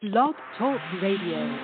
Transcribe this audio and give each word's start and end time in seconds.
Blog 0.00 0.36
Talk 0.56 0.80
Radio. 1.02 1.58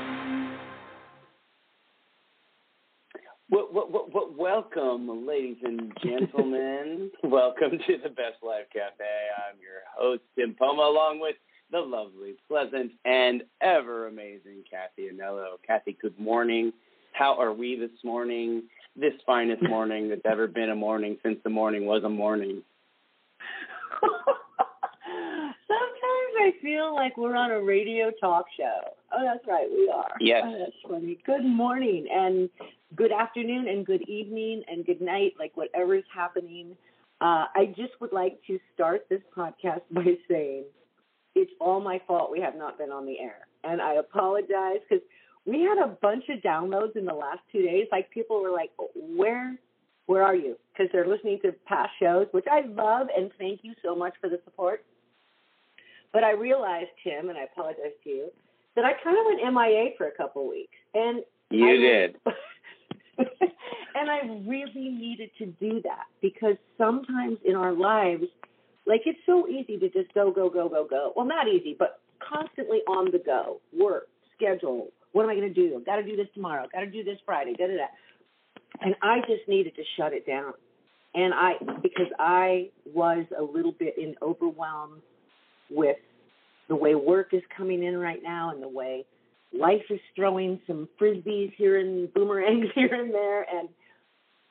Well, 3.49 3.69
well, 3.73 4.09
well, 4.13 4.35
welcome, 4.37 5.25
ladies 5.25 5.59
and 5.63 5.93
gentlemen. 6.03 7.13
welcome 7.23 7.79
to 7.87 7.97
the 8.03 8.09
Best 8.09 8.43
Life 8.43 8.67
Cafe. 8.73 9.05
I'm 9.39 9.57
your 9.61 9.83
host, 9.97 10.23
Tim 10.37 10.57
Poma, 10.59 10.83
along 10.83 11.21
with 11.21 11.37
the 11.71 11.79
lovely, 11.79 12.35
pleasant, 12.49 12.91
and 13.05 13.45
ever 13.63 14.09
amazing 14.09 14.65
Kathy 14.69 15.11
Anello. 15.15 15.51
Kathy, 15.65 15.97
good 16.03 16.19
morning. 16.19 16.73
How 17.13 17.41
are 17.41 17.53
we 17.53 17.77
this 17.77 18.03
morning? 18.03 18.65
This 18.97 19.15
finest 19.25 19.63
morning 19.69 20.09
that's 20.09 20.23
ever 20.25 20.49
been 20.49 20.71
a 20.71 20.75
morning 20.75 21.19
since 21.23 21.39
the 21.45 21.51
morning 21.51 21.87
was 21.87 22.03
a 22.03 22.09
morning. 22.09 22.63
I 26.39 26.53
feel 26.63 26.95
like 26.95 27.17
we're 27.17 27.37
on 27.37 27.51
a 27.51 27.61
radio 27.61 28.11
talk 28.21 28.47
show. 28.57 28.81
Oh, 29.13 29.25
that's 29.25 29.47
right, 29.47 29.69
we 29.71 29.91
are. 29.95 30.15
Yes. 30.21 30.43
Oh, 30.47 30.59
that's 30.59 30.77
funny. 30.89 31.19
Good 31.25 31.45
morning 31.45 32.07
and 32.13 32.49
good 32.97 33.13
afternoon 33.13 33.69
and 33.69 33.87
good 33.87 34.09
evening 34.09 34.63
and 34.69 34.85
good 34.85 35.01
night, 35.01 35.35
like 35.39 35.57
whatever's 35.57 36.05
happening. 36.15 36.77
Uh, 37.21 37.47
I 37.55 37.73
just 37.77 37.93
would 38.01 38.13
like 38.13 38.41
to 38.47 38.59
start 38.75 39.07
this 39.09 39.23
podcast 39.37 39.83
by 39.91 40.05
saying 40.29 40.65
it's 41.35 41.53
all 41.61 41.81
my 41.81 42.01
fault 42.07 42.31
we 42.31 42.41
have 42.41 42.57
not 42.57 42.79
been 42.79 42.91
on 42.91 43.07
the 43.07 43.19
air. 43.19 43.47
And 43.63 43.81
I 43.81 43.95
apologize 43.95 44.81
because 44.89 45.05
we 45.47 45.63
had 45.63 45.79
a 45.79 45.89
bunch 45.89 46.25
of 46.29 46.41
downloads 46.41 46.97
in 46.97 47.05
the 47.05 47.15
last 47.15 47.41
two 47.53 47.63
days. 47.63 47.87
Like 47.91 48.11
people 48.11 48.43
were 48.43 48.51
like, 48.51 48.71
where 48.95 49.57
where 50.07 50.23
are 50.23 50.37
you? 50.37 50.57
Because 50.73 50.91
they're 50.93 51.07
listening 51.07 51.39
to 51.43 51.53
past 51.67 51.91
shows, 51.99 52.27
which 52.33 52.45
I 52.51 52.67
love, 52.67 53.07
and 53.17 53.31
thank 53.39 53.61
you 53.63 53.73
so 53.83 53.97
much 53.97 54.13
for 54.21 54.29
the 54.29 54.39
support. 54.45 54.85
But 56.15 56.23
I 56.25 56.31
realized, 56.33 56.91
Tim, 57.03 57.29
and 57.29 57.37
I 57.37 57.43
apologize 57.43 57.93
to 58.05 58.09
you, 58.09 58.31
that 58.77 58.85
I 58.85 58.93
kind 59.03 59.19
of 59.19 59.25
went 59.27 59.55
MIA 59.55 59.91
for 59.99 60.07
a 60.07 60.13
couple 60.13 60.49
weeks, 60.49 60.73
and 60.95 61.23
You 61.51 61.67
I- 61.69 61.77
did. 61.77 62.17
and 63.95 64.11
I 64.11 64.21
really 64.47 64.89
needed 64.91 65.31
to 65.39 65.47
do 65.47 65.83
that 65.83 66.05
because 66.23 66.57
sometimes 66.79 67.39
in 67.45 67.55
our 67.57 67.73
lives, 67.73 68.25
like 68.87 69.03
it's 69.07 69.19
so 69.27 69.49
easy 69.49 69.77
to 69.79 69.89
just 69.91 70.13
go, 70.15 70.31
go, 70.31 70.49
go, 70.49 70.69
go, 70.69 70.87
go. 70.89 71.13
Well, 71.17 71.27
not 71.27 71.49
easy, 71.49 71.75
but 71.79 72.01
constantly 72.21 72.79
on 72.89 73.11
the 73.11 73.19
go. 73.19 73.61
Work, 73.79 74.09
schedule. 74.37 74.89
What 75.13 75.25
am 75.25 75.31
I 75.31 75.35
going 75.35 75.53
to 75.53 75.55
do? 75.55 75.77
I've 75.77 75.87
got 75.87 75.97
to 75.97 76.03
do 76.03 76.17
this 76.17 76.27
tomorrow. 76.35 76.67
Got 76.73 76.81
to 76.81 76.91
do 76.91 77.05
this 77.05 77.19
Friday. 77.27 77.55
Da 77.57 77.67
da 77.67 77.77
da. 77.77 77.87
And 78.81 78.95
I 79.03 79.21
just 79.21 79.49
needed 79.49 79.75
to 79.77 79.83
shut 79.97 80.13
it 80.13 80.27
down. 80.27 80.53
And 81.15 81.33
I, 81.33 81.53
because 81.83 82.09
I 82.19 82.71
was 82.93 83.25
a 83.39 83.43
little 83.43 83.73
bit 83.73 83.97
in 83.99 84.17
overwhelm 84.21 85.01
with 85.71 85.97
the 86.69 86.77
way 86.77 86.95
work 86.95 87.33
is 87.33 87.43
coming 87.57 87.83
in 87.83 87.97
right 87.97 88.23
now 88.23 88.51
and 88.51 88.63
the 88.63 88.69
way 88.69 89.05
life 89.53 89.83
is 89.91 90.01
throwing 90.17 90.61
some 90.67 90.89
frisbees 91.01 91.53
here 91.57 91.79
and 91.79 92.13
boomerangs 92.13 92.67
here 92.75 92.95
and 92.95 93.13
there. 93.13 93.43
And 93.43 93.69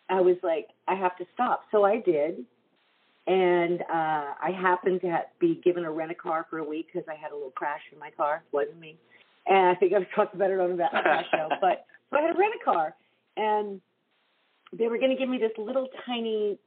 i 0.10 0.22
was 0.22 0.38
like 0.44 0.68
i 0.88 0.96
have 0.96 1.16
to 1.18 1.26
stop. 1.34 1.64
So 1.72 1.84
i 1.84 2.00
did. 2.00 2.46
And 3.28 3.82
uh 3.82 4.34
i 4.42 4.52
happened 4.60 5.02
to 5.02 5.10
ha- 5.10 5.30
be 5.40 5.60
given 5.64 5.86
a 5.86 5.92
rent 5.92 6.12
a 6.12 6.16
car 6.16 6.46
for 6.50 6.60
a 6.60 6.64
week 6.64 6.88
because 6.92 7.08
i 7.10 7.16
had 7.16 7.32
a 7.32 7.36
little 7.36 7.52
crash 7.52 7.82
in 7.92 8.00
my 8.00 8.12
car. 8.12 8.44
It 8.46 8.56
wasn't 8.56 8.80
me. 8.80 8.98
And 9.48 9.70
i 9.70 9.76
think 9.76 9.94
i've 9.94 10.12
talked 10.16 10.36
about 10.36 10.52
it 10.52 10.60
on 10.60 10.78
that 10.78 10.92
show. 11.32 11.50
But 11.62 11.86
so 12.10 12.18
i 12.18 12.22
had 12.22 12.36
a 12.36 12.40
rent 12.40 12.54
a 12.62 12.64
car. 12.64 12.96
And 13.36 13.82
they 14.78 14.88
were 14.88 14.98
going 14.98 15.12
to 15.12 15.18
give 15.18 15.30
me 15.30 15.38
this 15.38 15.52
little 15.58 15.88
tiny 16.06 16.58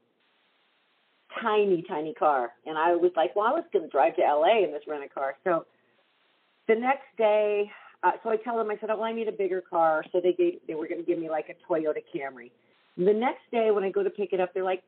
tiny 1.41 1.84
tiny 1.89 2.15
car 2.15 2.53
and 2.67 2.79
i 2.79 2.95
was 2.95 3.11
like 3.17 3.34
well 3.37 3.47
i 3.47 3.53
was 3.53 3.65
going 3.73 3.84
to 3.84 3.91
drive 3.91 4.15
to 4.17 4.23
la 4.23 4.65
in 4.65 4.73
this 4.73 4.83
rent 4.87 5.05
a 5.05 5.09
car 5.09 5.37
so 5.45 5.65
the 6.69 6.75
next 6.75 7.06
day 7.17 7.70
uh, 8.03 8.12
so 8.23 8.31
I 8.31 8.37
tell 8.37 8.56
them, 8.56 8.70
I 8.70 8.77
said, 8.79 8.91
oh, 8.91 8.97
well, 8.97 9.05
I 9.05 9.12
need 9.12 9.29
a 9.29 9.33
bigger 9.33 9.61
car. 9.61 10.05
So 10.12 10.20
they 10.20 10.33
gave, 10.33 10.61
they 10.69 10.75
were 10.75 10.87
going 10.87 11.01
to 11.01 11.07
give 11.07 11.19
me 11.19 11.29
like 11.31 11.47
a 11.48 11.73
Toyota 11.73 12.03
Camry. 12.14 12.51
The 12.97 13.12
next 13.12 13.42
day 13.51 13.70
when 13.70 13.84
I 13.84 13.91
go 13.91 14.02
to 14.02 14.11
pick 14.11 14.33
it 14.33 14.41
up, 14.41 14.55
they're 14.55 14.64
like, 14.64 14.83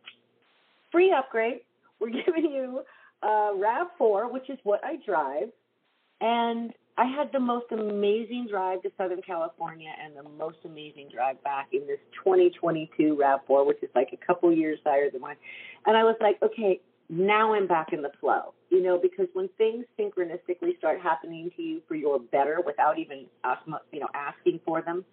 free 0.93 1.13
upgrade. 1.13 1.61
We're 2.01 2.11
giving 2.27 2.51
you 2.51 2.83
a 3.23 3.27
RAV4, 3.27 4.33
which 4.33 4.49
is 4.49 4.59
what 4.63 4.81
I 4.85 4.97
drive. 5.05 5.49
And 6.21 6.73
I 6.99 7.05
had 7.05 7.31
the 7.33 7.39
most 7.39 7.67
amazing 7.71 8.49
drive 8.51 8.83
to 8.83 8.91
Southern 8.99 9.23
California 9.23 9.91
and 10.05 10.17
the 10.17 10.29
most 10.37 10.59
amazing 10.65 11.11
drive 11.15 11.41
back 11.45 11.69
in 11.73 11.87
this 11.87 12.01
2022 12.25 13.17
RAV4, 13.17 13.65
which 13.65 13.81
is 13.85 13.89
like 13.95 14.09
a 14.13 14.27
couple 14.27 14.53
years 14.53 14.81
higher 14.85 15.09
than 15.09 15.21
mine. 15.21 15.37
And 15.87 15.97
I 15.97 16.03
was 16.03 16.17
like, 16.21 16.43
okay, 16.43 16.81
now 17.09 17.55
I'm 17.55 17.69
back 17.69 17.93
in 17.93 18.03
the 18.03 18.11
flow, 18.21 18.53
you 18.71 18.83
know, 18.83 18.99
because 18.99 19.29
when 19.33 19.49
things 19.57 19.85
synchronistically 19.97 20.77
start 20.79 21.01
happening 21.01 21.53
to 21.57 21.63
you 21.63 21.81
for 21.87 21.95
your 21.95 22.19
better 22.19 22.59
without 22.67 22.99
even 22.99 23.27
you 23.93 24.01
know, 24.01 24.09
asking 24.13 24.59
for 24.67 24.83
them, 24.83 25.05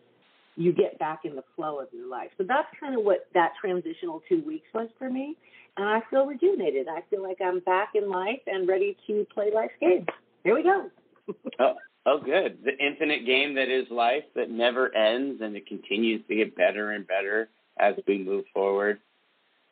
you 0.56 0.74
get 0.74 0.97
back 0.97 1.19
in 1.24 1.35
the 1.35 1.44
flow 1.56 1.79
of 1.79 1.88
your 1.94 2.07
life. 2.07 2.31
So 2.40 2.45
that's 2.47 2.68
kind 2.79 2.97
of 2.97 3.06
what 3.06 3.28
that 3.35 3.51
transitional 3.62 4.24
two 4.28 4.41
weeks 4.41 4.68
was 4.74 4.90
for 4.97 5.07
me. 5.07 5.38
And 5.78 5.88
I 5.88 6.01
feel 6.09 6.25
rejuvenated. 6.25 6.88
I 6.88 7.01
feel 7.12 7.22
like 7.22 7.38
I'm 7.45 7.59
back 7.59 7.90
in 7.94 8.09
life 8.09 8.41
and 8.47 8.68
ready 8.68 8.97
to 9.06 9.28
play 9.31 9.51
life's 9.53 9.74
game. 9.79 10.07
Here 10.44 10.56
we 10.56 10.63
go. 10.63 10.90
Oh, 11.59 11.75
oh, 12.06 12.19
good. 12.19 12.59
The 12.63 12.78
infinite 12.78 13.25
game 13.25 13.56
that 13.56 13.69
is 13.69 13.90
life 13.90 14.25
that 14.36 14.50
never 14.50 14.94
ends 14.94 15.41
and 15.41 15.56
it 15.56 15.66
continues 15.68 16.22
to 16.28 16.36
get 16.36 16.56
better 16.56 16.91
and 16.91 17.08
better 17.08 17.50
as 17.80 17.96
we 18.08 18.18
move 18.18 18.46
forward. 18.53 19.00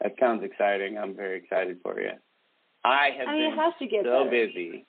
That 0.02 0.14
sounds 0.20 0.44
exciting. 0.44 0.98
I'm 0.98 1.16
very 1.16 1.38
excited 1.38 1.80
for 1.84 2.00
you. 2.00 2.12
I 2.84 3.10
have 3.18 3.28
I 3.28 3.34
mean, 3.34 3.52
been 3.52 3.60
it 3.60 3.62
has 3.62 3.74
to 3.80 3.88
get 3.88 4.04
so 4.06 4.26
better. 4.26 4.30
busy 4.48 4.86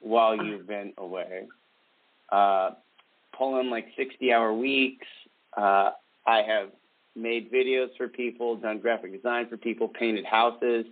while 0.00 0.36
you've 0.36 0.66
been 0.66 0.92
away, 0.98 1.46
uh, 2.30 2.70
pulling 3.36 3.70
like 3.70 3.86
60 3.96 4.32
hour 4.32 4.52
weeks. 4.52 5.06
Uh, 5.56 5.90
I 6.26 6.42
have 6.42 6.70
made 7.16 7.50
videos 7.52 7.88
for 7.96 8.08
people, 8.08 8.56
done 8.56 8.78
graphic 8.78 9.12
design 9.12 9.48
for 9.48 9.56
people, 9.56 9.88
painted 9.88 10.24
houses. 10.24 10.86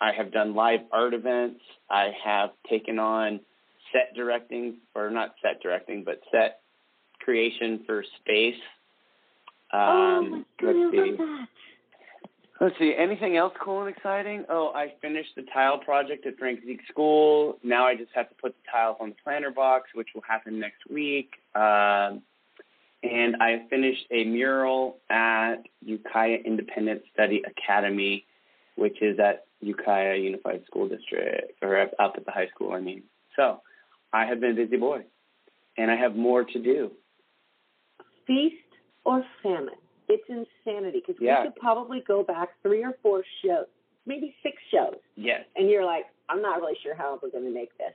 I 0.00 0.12
have 0.12 0.32
done 0.32 0.54
live 0.54 0.80
art 0.92 1.14
events. 1.14 1.60
I 1.90 2.10
have 2.24 2.50
taken 2.68 2.98
on 2.98 3.40
set 3.94 4.14
directing, 4.14 4.78
or 4.94 5.10
not 5.10 5.34
set 5.40 5.62
directing, 5.62 6.04
but 6.04 6.20
set 6.30 6.60
creation 7.20 7.80
for 7.86 8.04
space. 8.20 8.60
Um, 9.72 9.80
oh 9.80 10.22
my 10.22 10.44
God, 10.60 10.76
let's 10.76 10.92
see. 10.92 11.46
Let's 12.60 12.78
see. 12.78 12.94
Anything 12.96 13.36
else 13.36 13.52
cool 13.60 13.84
and 13.84 13.94
exciting? 13.94 14.44
Oh, 14.48 14.72
I 14.74 14.92
finished 15.02 15.30
the 15.36 15.42
tile 15.52 15.78
project 15.78 16.24
at 16.26 16.38
Frank 16.38 16.60
Zeek 16.64 16.80
School. 16.88 17.58
Now 17.64 17.86
I 17.86 17.96
just 17.96 18.10
have 18.14 18.28
to 18.28 18.34
put 18.36 18.54
the 18.54 18.70
tiles 18.70 18.96
on 19.00 19.10
the 19.10 19.16
planter 19.24 19.50
box, 19.50 19.90
which 19.94 20.08
will 20.14 20.22
happen 20.22 20.60
next 20.60 20.88
week. 20.88 21.32
Um, 21.54 22.22
and 23.02 23.36
I 23.40 23.66
finished 23.68 24.06
a 24.10 24.24
mural 24.24 24.98
at 25.10 25.56
Ukiah 25.84 26.38
Independent 26.44 27.02
Study 27.12 27.42
Academy, 27.44 28.24
which 28.76 29.02
is 29.02 29.18
at 29.18 29.46
Ukiah 29.60 30.16
Unified 30.16 30.62
School 30.66 30.88
District, 30.88 31.52
or 31.60 31.80
up 31.80 31.90
up 31.98 32.14
at 32.16 32.24
the 32.24 32.30
high 32.30 32.48
school, 32.54 32.72
I 32.72 32.80
mean. 32.80 33.02
So 33.36 33.60
I 34.14 34.24
have 34.26 34.40
been 34.40 34.52
a 34.52 34.54
busy 34.54 34.76
boy, 34.76 35.02
and 35.76 35.90
I 35.90 35.96
have 35.96 36.14
more 36.16 36.44
to 36.44 36.58
do. 36.62 36.92
feast 38.26 38.54
or 39.04 39.22
famine. 39.42 39.74
It's 40.08 40.24
insanity 40.30 41.02
because 41.06 41.20
Yeah. 41.20 41.42
we 41.42 41.48
could 41.48 41.56
probably 41.56 42.00
go 42.00 42.22
back 42.22 42.58
three 42.62 42.82
or 42.82 42.92
four 43.02 43.22
shows, 43.42 43.66
maybe 44.06 44.34
six 44.42 44.56
shows, 44.70 44.96
Yes. 45.16 45.44
and 45.56 45.68
you're 45.68 45.84
like, 45.84 46.06
I'm 46.30 46.40
not 46.40 46.58
really 46.58 46.76
sure 46.76 46.94
how 46.94 47.18
we're 47.22 47.28
going 47.28 47.44
to 47.44 47.50
make 47.50 47.76
this. 47.76 47.92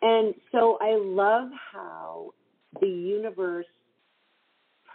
And 0.00 0.32
so 0.52 0.78
I 0.80 0.94
love 0.94 1.50
how 1.72 2.34
the 2.80 2.86
universe 2.88 3.66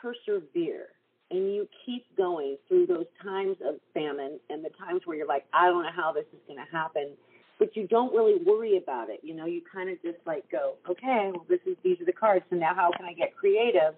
persevere 0.02 0.88
and 1.30 1.53
you 1.53 1.68
keep 1.85 2.06
going 2.16 2.58
through 2.70 2.85
those 2.88 3.08
times 3.22 3.58
of 3.66 3.81
famine 3.94 4.40
and 4.50 4.64
the 4.64 4.70
times 4.70 5.02
where 5.06 5.18
you're 5.18 5.28
like, 5.28 5.46
I 5.52 5.66
don't 5.66 5.84
know 5.84 5.91
how 5.91 6.14
this 6.14 6.25
is 6.31 6.40
going 6.47 6.59
to 6.64 6.72
happen, 6.72 7.18
but 7.63 7.78
you 7.78 7.88
don't 7.88 8.13
really 8.13 8.35
worry 8.46 8.75
about 8.75 9.09
it. 9.09 9.22
You 9.24 9.34
know, 9.34 9.46
you 9.46 9.62
kind 9.74 9.90
of 9.90 9.96
just 10.01 10.18
like 10.25 10.44
go, 10.51 10.74
okay, 10.90 11.32
well, 11.34 11.46
this 11.47 11.61
is 11.66 11.78
these 11.82 11.97
are 12.02 12.05
the 12.05 12.11
cards. 12.11 12.43
So 12.49 12.58
now 12.58 12.73
how 12.76 12.91
can 12.97 13.05
I 13.05 13.14
get 13.14 13.34
creative? 13.37 13.93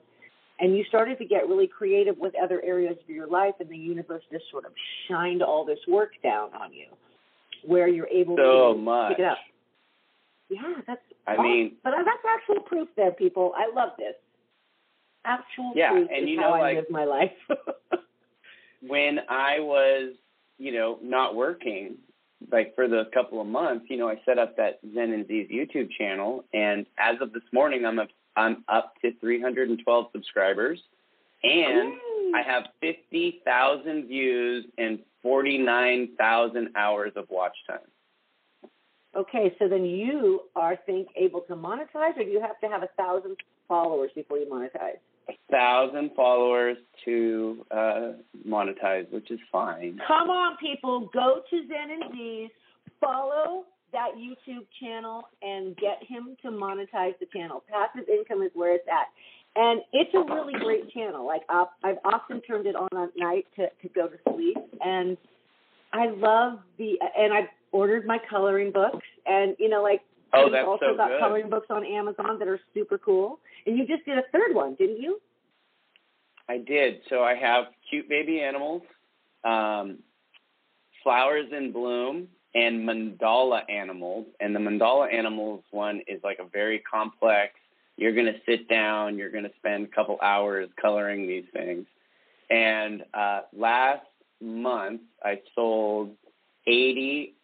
And 0.60 0.78
you 0.78 0.84
started 0.88 1.18
to 1.18 1.25
get 1.25 1.48
really 1.48 1.66
creative 1.68 2.16
with 2.19 2.34
other 2.42 2.62
areas 2.63 2.95
of 3.04 3.10
your 3.10 3.25
life, 3.28 3.56
and 3.60 3.68
the 3.68 3.75
universe 3.78 4.22
just 4.31 4.45
sort 4.51 4.66
of 4.66 4.72
shined 5.07 5.42
all 5.42 5.66
this 5.66 5.80
work 5.88 6.12
down 6.22 6.54
on 6.54 6.72
you, 6.74 6.86
where 7.66 7.88
you're 7.88 8.07
able 8.07 8.38
So 8.38 8.74
to 8.74 8.80
much. 8.80 9.10
pick 9.13 9.19
it 9.19 9.25
up. 9.25 9.38
Yeah, 10.50 10.62
that's. 10.86 11.01
I 11.25 11.31
awesome. 11.34 11.44
mean- 11.44 11.75
but 11.84 11.94
uh, 11.95 12.04
that's 12.06 12.24
actual 12.39 12.62
proof, 12.62 12.88
there, 12.95 13.12
people. 13.13 13.51
I 13.57 13.72
love 13.75 13.94
this. 13.98 14.13
Actual 15.25 15.74
Yeah, 15.75 15.89
proof 15.89 16.07
and 16.13 16.24
is 16.25 16.30
you 16.30 16.39
how 16.39 16.50
know, 16.50 16.54
I 16.54 16.62
like- 16.62 16.75
live 16.78 16.86
my 16.92 17.04
life. 17.06 17.31
when 18.88 19.19
I 19.28 19.60
was, 19.60 20.13
you 20.60 20.72
know, 20.72 21.00
not 21.01 21.36
working, 21.36 21.95
like 22.51 22.75
for 22.75 22.88
the 22.88 23.06
couple 23.13 23.42
of 23.42 23.47
months, 23.47 23.86
you 23.89 23.97
know, 23.97 24.09
I 24.09 24.19
set 24.25 24.38
up 24.38 24.57
that 24.57 24.80
Zen 24.94 25.12
and 25.12 25.27
Z's 25.27 25.50
YouTube 25.50 25.89
channel, 25.97 26.44
and 26.53 26.86
as 26.97 27.15
of 27.21 27.33
this 27.33 27.44
morning, 27.51 27.86
I'm 27.86 28.00
up, 28.00 28.09
I'm 28.36 28.63
up 28.68 28.94
to 29.01 29.12
312 29.19 30.06
subscribers, 30.12 30.80
and 31.44 31.94
Yay. 31.94 32.31
I 32.36 32.42
have 32.45 32.63
50,000 32.81 34.07
views 34.07 34.65
and 34.77 35.00
49,000 35.21 36.69
hours 36.75 37.12
of 37.15 37.25
watch 37.30 37.56
time. 37.68 37.80
Okay, 39.15 39.56
so 39.59 39.69
then 39.69 39.86
you 39.86 40.41
are 40.56 40.77
think 40.86 41.07
able 41.15 41.41
to 41.41 41.56
monetize, 41.56 42.18
or 42.18 42.24
do 42.24 42.30
you 42.30 42.41
have 42.41 42.59
to 42.59 42.68
have 42.68 42.83
a 42.83 42.89
thousand 42.98 43.38
followers 43.68 44.12
before 44.13 44.38
you 44.38 44.45
monetize? 44.45 44.98
A 45.27 45.33
thousand 45.51 46.12
followers 46.16 46.77
to 47.06 47.66
uh, 47.72 48.12
monetize, 48.48 49.12
which 49.12 49.31
is 49.31 49.39
fine. 49.51 50.00
Come 50.07 50.30
on, 50.30 50.57
people, 50.57 51.10
go 51.13 51.42
to 51.50 51.68
Zen 51.68 51.92
and 51.92 52.13
Z's, 52.13 52.50
follow 53.01 53.66
that 53.92 54.10
YouTube 54.18 54.66
channel, 54.80 55.24
and 55.42 55.75
get 55.77 56.04
him 56.07 56.36
to 56.42 56.50
monetize 56.50 57.18
the 57.19 57.25
channel. 57.33 57.63
Passive 57.69 58.07
income 58.10 58.44
is 58.44 58.51
where 58.54 58.75
it's 58.75 58.88
at. 58.88 59.07
And 59.56 59.81
it's 59.94 60.13
a 60.13 60.19
really 60.19 60.54
great 60.60 60.92
channel. 60.92 61.25
Like 61.25 61.44
I've 61.50 61.68
I've 61.81 61.98
often 62.04 62.42
turned 62.42 62.68
it 62.68 62.75
on 62.75 62.89
at 62.94 63.10
night 63.16 63.45
to, 63.56 63.68
to 63.81 63.89
go 63.94 64.07
to 64.07 64.18
sleep, 64.33 64.57
and 64.83 65.18
I 65.94 66.07
love 66.10 66.60
the 66.77 67.00
and 67.18 67.33
I've 67.33 67.48
ordered 67.72 68.06
my 68.06 68.18
coloring 68.30 68.72
books, 68.74 69.06
and 69.25 69.56
you 69.57 69.69
know 69.69 69.81
like 69.81 70.01
Oh, 70.36 70.50
that's 70.52 70.68
also 70.68 70.92
so 70.92 70.98
got 70.98 71.10
good. 71.10 71.20
coloring 71.20 71.50
books 71.50 71.68
on 71.70 71.86
Amazon 71.86 72.40
that 72.40 72.48
are 72.48 72.60
super 72.74 72.98
cool. 72.98 73.40
And 73.66 73.78
you 73.78 73.86
just 73.86 74.06
did 74.06 74.18
a 74.18 74.24
third 74.32 74.54
one, 74.54 74.76
didn't 74.76 75.02
you? 75.02 75.20
I 76.48 76.58
did. 76.58 77.02
So 77.10 77.24
I 77.24 77.36
have 77.36 77.66
cute 77.90 78.08
baby 78.08 78.42
animals, 78.42 78.84
um, 79.44 80.00
flowers 81.04 81.48
in 81.52 81.72
bloom, 81.72 82.28
and 82.54 82.88
mandala 82.88 83.70
animals. 83.70 84.28
And 84.40 84.56
the 84.56 84.60
mandala 84.60 85.12
animals 85.14 85.64
one 85.72 86.02
is 86.08 86.22
like 86.24 86.40
a 86.40 86.46
very 86.46 86.80
complex. 86.80 87.54
You're 87.98 88.14
going 88.14 88.28
to 88.28 88.40
sit 88.46 88.68
down. 88.70 89.18
You're 89.18 89.32
going 89.32 89.44
to 89.44 89.54
spend 89.58 89.86
a 89.86 89.90
couple 89.90 90.18
hours 90.22 90.70
coloring 90.82 91.28
these 91.28 91.46
things. 91.54 91.86
And 92.50 93.04
uh, 93.14 93.42
last 93.58 94.06
month, 94.42 95.02
I 95.24 95.42
sold 95.56 96.12
80 96.68 97.36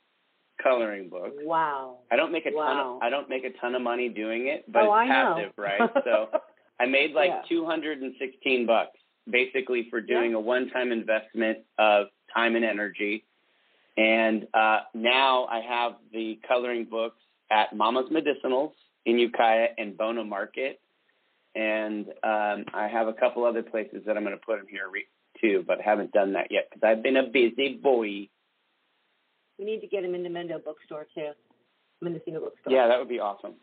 coloring 0.64 1.10
books. 1.10 1.36
Wow. 1.44 2.00
I 2.12 2.16
don't 2.16 2.32
make 2.32 2.46
a 2.46 2.52
ton. 2.52 2.78
Of, 2.78 3.02
I 3.02 3.10
don't 3.10 3.30
make 3.30 3.44
a 3.44 3.52
ton 3.60 3.76
of 3.76 3.82
money 3.82 4.10
doing 4.10 4.48
it, 4.48 4.66
but 4.72 4.84
oh, 4.84 4.94
it's 4.94 4.94
I 4.94 5.08
know. 5.08 5.36
passive, 5.38 5.54
right? 5.58 5.90
So 6.04 6.30
I 6.80 6.86
made 6.86 7.12
like 7.14 7.30
Yeah. 7.30 7.42
216 7.50 8.66
bucks 8.66 8.98
basically 9.30 9.88
for 9.90 10.02
doing 10.02 10.34
a 10.34 10.40
one-time 10.40 10.92
investment 10.92 11.60
of 11.78 12.08
time 12.34 12.56
and 12.56 12.66
energy. 12.66 13.26
And 13.98 14.48
uh, 14.54 14.80
now 14.94 15.46
I 15.46 15.60
have 15.62 15.94
the 16.12 16.40
coloring 16.48 16.86
books 16.90 17.22
at 17.52 17.76
Mama's 17.76 18.10
Medicinals 18.12 18.72
in 19.06 19.20
Ukiah 19.20 19.68
and 19.78 19.98
Bona 19.98 20.24
Market. 20.24 20.80
And 21.54 22.08
um, 22.24 22.66
I 22.74 22.88
have 22.92 23.08
a 23.08 23.14
couple 23.14 23.44
other 23.46 23.62
places 23.62 24.04
that 24.06 24.16
I'm 24.18 24.24
going 24.24 24.38
to 24.38 24.44
put 24.44 24.58
them 24.58 24.68
here 24.70 24.90
re- 24.92 25.06
too, 25.40 25.64
but 25.68 25.82
haven't 25.82 26.14
done 26.14 26.34
that 26.34 26.48
yet 26.50 26.70
because 26.72 26.88
I've 26.88 27.04
been 27.04 27.18
a 27.18 27.28
busy 27.28 27.74
boy. 27.82 28.30
We 29.62 29.68
need 29.68 29.80
to 29.82 29.88
get 29.88 30.04
him 30.04 30.16
into 30.16 30.30
Mendo 30.30 30.62
bookstore 30.64 31.06
too. 31.16 31.32
Mendocino 32.02 32.40
bookstore. 32.40 32.74
Yeah, 32.74 32.88
that 32.88 32.98
would 32.98 33.08
be 33.08 33.20
awesome. 33.20 33.54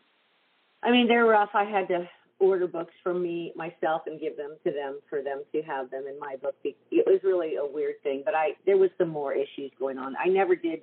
I 0.81 0.91
mean, 0.91 1.09
they're 1.09 1.25
rough. 1.25 1.49
I 1.53 1.65
had 1.65 1.89
to 1.89 2.07
order 2.39 2.67
books 2.67 2.93
from 3.03 3.21
me 3.21 3.51
myself 3.55 4.03
and 4.05 4.17
give 4.17 4.37
them 4.37 4.55
to 4.65 4.71
them 4.71 4.99
for 5.09 5.21
them 5.21 5.43
to 5.51 5.61
have 5.63 5.91
them 5.91 6.05
in 6.09 6.17
my 6.17 6.37
book. 6.37 6.55
It 6.63 6.77
was 7.05 7.19
really 7.21 7.57
a 7.57 7.65
weird 7.65 8.01
thing, 8.01 8.21
but 8.23 8.33
I 8.33 8.51
there 8.65 8.77
was 8.77 8.89
some 8.97 9.09
more 9.09 9.33
issues 9.33 9.71
going 9.77 9.97
on. 9.97 10.15
I 10.17 10.29
never 10.29 10.55
did 10.55 10.79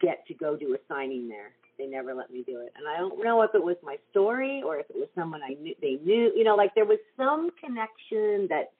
get 0.00 0.24
to 0.28 0.34
go 0.34 0.56
do 0.56 0.74
a 0.74 0.78
signing 0.88 1.28
there. 1.28 1.50
They 1.76 1.86
never 1.86 2.14
let 2.14 2.30
me 2.30 2.44
do 2.46 2.60
it, 2.60 2.72
and 2.76 2.86
I 2.86 2.98
don't 2.98 3.24
know 3.24 3.42
if 3.42 3.50
it 3.54 3.64
was 3.64 3.76
my 3.82 3.96
story 4.12 4.62
or 4.64 4.78
if 4.78 4.88
it 4.90 4.96
was 4.96 5.08
someone 5.16 5.40
I 5.42 5.54
knew. 5.60 5.74
They 5.82 5.98
knew, 6.04 6.30
you 6.36 6.44
know, 6.44 6.54
like 6.54 6.72
there 6.76 6.84
was 6.84 6.98
some 7.16 7.50
connection 7.58 8.46
that 8.48 8.70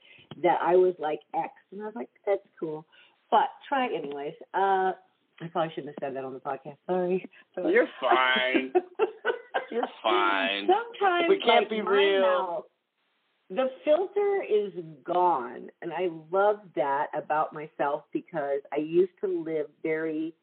that 0.44 0.58
I 0.62 0.76
was 0.76 0.94
like 1.00 1.20
X, 1.34 1.50
and 1.72 1.82
I 1.82 1.86
was 1.86 1.94
like, 1.96 2.10
that's 2.24 2.46
cool. 2.60 2.86
But 3.32 3.48
try 3.68 3.86
anyways. 3.86 4.34
Uh, 4.54 4.92
I 5.42 5.48
probably 5.48 5.72
shouldn't 5.74 5.94
have 5.98 6.08
said 6.08 6.16
that 6.16 6.24
on 6.24 6.32
the 6.34 6.40
podcast. 6.40 6.76
Sorry. 6.86 7.28
Sorry. 7.54 7.72
You're 7.72 7.88
fine. 8.00 8.72
You're 9.70 9.88
fine. 10.02 10.66
Sometimes 10.68 11.26
We 11.28 11.38
can't 11.38 11.62
like, 11.62 11.70
be 11.70 11.80
real. 11.80 12.20
mouth- 12.20 12.64
the 13.50 13.70
filter 13.84 14.42
is 14.48 14.72
gone, 15.04 15.68
and 15.82 15.92
I 15.92 16.08
love 16.30 16.60
that 16.74 17.08
about 17.14 17.52
myself 17.52 18.04
because 18.12 18.60
I 18.72 18.76
used 18.76 19.12
to 19.22 19.42
live 19.44 19.66
very. 19.82 20.34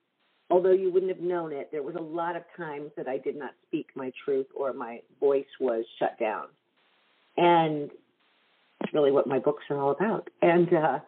Although 0.51 0.71
you 0.73 0.91
wouldn't 0.91 1.11
have 1.11 1.21
known 1.21 1.51
it, 1.53 1.69
there 1.71 1.83
was 1.83 1.95
a 1.95 2.01
lot 2.01 2.35
of 2.35 2.41
times 2.57 2.91
that 2.97 3.07
I 3.07 3.17
did 3.19 3.35
not 3.35 3.51
speak 3.67 3.87
my 3.95 4.11
truth 4.25 4.47
or 4.55 4.73
my 4.73 4.99
voice 5.19 5.45
was 5.59 5.85
shut 5.97 6.19
down, 6.19 6.45
and 7.37 7.89
it's 8.81 8.93
really 8.93 9.11
what 9.11 9.27
my 9.27 9.39
books 9.39 9.63
are 9.69 9.77
all 9.79 9.91
about. 9.91 10.27
And 10.41 10.71
uh, 10.73 10.99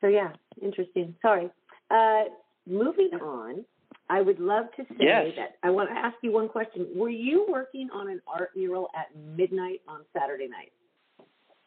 so, 0.00 0.08
yeah, 0.08 0.32
interesting. 0.62 1.14
Sorry. 1.22 1.50
Uh, 1.90 2.24
moving 2.66 3.10
on, 3.20 3.64
I 4.08 4.20
would 4.20 4.38
love 4.38 4.66
to 4.76 4.82
say 4.84 4.96
Yes. 5.00 5.32
that 5.36 5.56
I 5.62 5.70
want 5.70 5.88
to 5.90 5.96
ask 5.96 6.16
you 6.22 6.32
one 6.32 6.48
question. 6.48 6.86
Were 6.94 7.08
you 7.10 7.46
working 7.48 7.88
on 7.92 8.08
an 8.10 8.20
art 8.26 8.50
mural 8.54 8.90
at 8.96 9.14
midnight 9.16 9.80
on 9.88 10.00
Saturday 10.12 10.48
night 10.48 10.72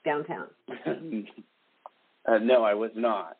downtown? 0.05 0.47
uh, 2.25 2.38
no, 2.39 2.63
I 2.63 2.73
was 2.73 2.91
not. 2.95 3.38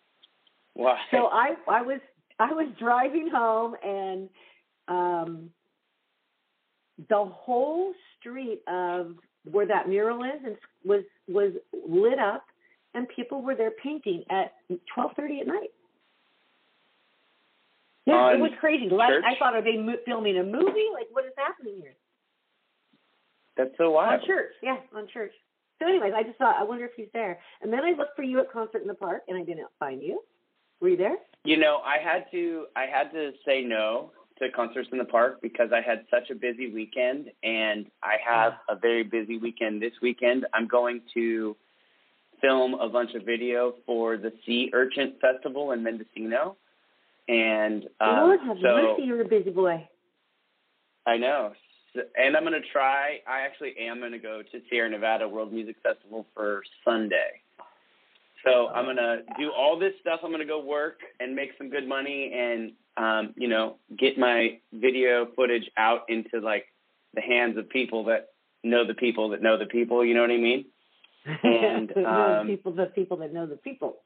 Why? 0.74 0.98
So 1.12 1.27
I 1.27 1.56
I 1.68 1.81
was 1.81 2.00
I 2.39 2.51
was 2.54 2.68
driving 2.80 3.30
home 3.30 3.75
and 3.83 4.30
um 4.88 5.50
the 7.09 7.25
whole 7.25 7.94
street 8.19 8.62
of 8.68 9.15
where 9.51 9.65
that 9.68 9.88
mural 9.88 10.24
is 10.24 10.42
and 10.45 10.56
was 10.83 11.04
was 11.27 11.54
lit 11.88 12.19
up 12.19 12.45
and 12.94 13.07
people 13.09 13.42
were 13.42 13.56
there 13.56 13.71
painting 13.83 14.24
at 14.30 14.54
12:30 14.95 15.42
at 15.42 15.48
night. 15.48 15.71
Yeah, 18.07 18.33
it 18.33 18.39
was 18.39 18.51
crazy. 18.59 18.89
Like 18.89 19.09
church? 19.09 19.24
I 19.27 19.38
thought 19.38 19.54
are 19.54 19.62
they 19.62 19.77
mo- 19.77 20.01
filming 20.06 20.38
a 20.38 20.44
movie? 20.44 20.89
Like 20.94 21.07
what 21.12 21.25
is 21.25 21.33
happening 21.38 21.75
here? 21.81 21.95
That's 23.57 23.71
so 23.77 23.92
wild. 23.92 24.21
On 24.21 24.27
church, 24.27 24.54
yeah, 24.62 24.77
on 24.95 25.07
church. 25.12 25.31
So, 25.80 25.88
anyways, 25.88 26.13
I 26.15 26.24
just 26.24 26.38
thought 26.38 26.56
I 26.59 26.63
wonder 26.63 26.86
if 26.86 26.92
he's 26.95 27.09
there. 27.13 27.39
And 27.62 27.71
then 27.71 27.81
I 27.83 27.92
looked 27.92 28.15
for 28.15 28.24
you 28.24 28.39
at 28.39 28.51
concert 28.51 28.81
in 28.81 28.88
the 28.88 28.94
park, 28.95 29.24
and 29.27 29.38
I 29.38 29.44
didn't 29.44 29.68
find 29.80 30.01
you. 30.01 30.21
Were 30.80 30.89
you 30.89 30.98
there? 30.98 31.18
You 31.44 31.57
know, 31.57 31.81
I 31.86 31.98
had 32.01 32.25
to 32.31 32.65
I 32.75 32.86
had 32.86 33.12
to 33.12 33.31
say 33.45 33.62
no 33.62 34.12
to 34.39 34.51
concerts 34.51 34.89
in 34.92 34.98
the 34.98 35.06
park 35.06 35.39
because 35.42 35.69
I 35.74 35.81
had 35.81 36.06
such 36.12 36.30
a 36.30 36.36
busy 36.36 36.71
weekend 36.71 37.31
and 37.42 37.88
I 38.04 38.18
have 38.24 38.54
a 38.69 38.75
very 38.75 39.04
busy 39.04 39.38
weekend 39.38 39.81
this 39.81 39.94
weekend. 40.01 40.45
I'm 40.54 40.68
going 40.68 41.01
to 41.15 41.56
film 42.39 42.75
a 42.75 42.88
bunch 42.88 43.15
of 43.15 43.24
video 43.24 43.74
for 43.86 44.18
the 44.18 44.31
Sea 44.45 44.69
Urchin 44.74 45.13
Festival 45.19 45.71
in 45.71 45.81
Mendocino. 45.81 46.56
And 47.28 47.84
um, 48.00 48.16
Lord 48.18 48.40
have 48.46 48.58
so 48.62 48.68
mercy, 48.68 49.04
you're 49.04 49.22
a 49.22 49.28
busy 49.28 49.50
boy. 49.50 49.88
I 51.06 51.18
know. 51.18 51.54
And 52.16 52.38
I'm 52.38 52.44
going 52.44 52.54
to 52.54 52.68
try. 52.72 53.20
I 53.28 53.42
actually 53.42 53.74
am 53.80 54.00
going 54.00 54.12
to 54.12 54.20
go 54.20 54.42
to 54.52 54.62
Sierra 54.69 54.90
Nevada 54.90 55.28
World 55.28 55.52
Music 55.52 55.76
Festival 55.81 56.26
for 56.34 56.62
Sunday. 56.86 57.42
So 58.46 58.68
I'm 58.68 58.86
going 58.86 58.98
to 58.98 59.22
do 59.38 59.52
all 59.52 59.80
this 59.80 59.94
stuff. 60.02 60.19
I'm 60.24 60.30
going 60.30 60.42
to 60.42 60.48
go 60.48 60.64
work 60.64 61.00
and 61.19 61.36
make 61.36 61.52
some 61.57 61.69
good 61.69 61.88
money 61.88 62.31
and, 62.34 62.72
um, 62.96 63.34
you 63.36 63.48
know, 63.48 63.78
get 63.98 64.18
my 64.18 64.60
video 64.72 65.28
footage 65.36 65.69
out 65.76 66.02
into 66.07 66.40
like 66.40 66.66
the 67.14 67.22
hands 67.22 67.57
of 67.57 67.68
people 67.69 68.06
that 68.06 68.30
know 68.64 68.86
the 68.86 68.94
people 68.94 69.30
that 69.30 69.42
know 69.42 69.57
the 69.57 69.66
people. 69.66 70.06
You 70.06 70.14
know 70.14 70.22
what 70.22 70.31
I 70.31 70.38
mean? 70.38 70.66
And, 71.44 71.92
the 71.94 72.06
um, 72.06 72.48
people, 72.48 72.72
the 72.72 72.86
people 72.86 73.18
that 73.18 73.34
know 73.34 73.46
the 73.46 73.57
people. 73.57 73.98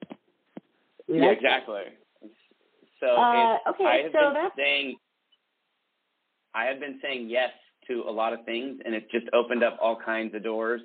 We 1.07 1.19
yeah, 1.19 1.27
like 1.27 1.41
that. 1.43 1.67
So 3.01 3.07
Uh, 3.15 3.57
okay, 3.69 3.85
I 3.85 3.97
have 4.03 4.11
so 4.13 4.19
been 4.19 4.33
that's- 4.33 4.55
saying 4.55 4.95
I 6.53 6.65
have 6.65 6.79
been 6.79 6.99
saying 7.01 7.29
yes 7.29 7.51
to 7.87 8.03
a 8.03 8.11
lot 8.11 8.33
of 8.33 8.43
things, 8.45 8.81
and 8.85 8.93
it's 8.93 9.09
just 9.11 9.25
opened 9.33 9.63
up 9.63 9.77
all 9.81 9.95
kinds 9.95 10.35
of 10.35 10.43
doors. 10.43 10.81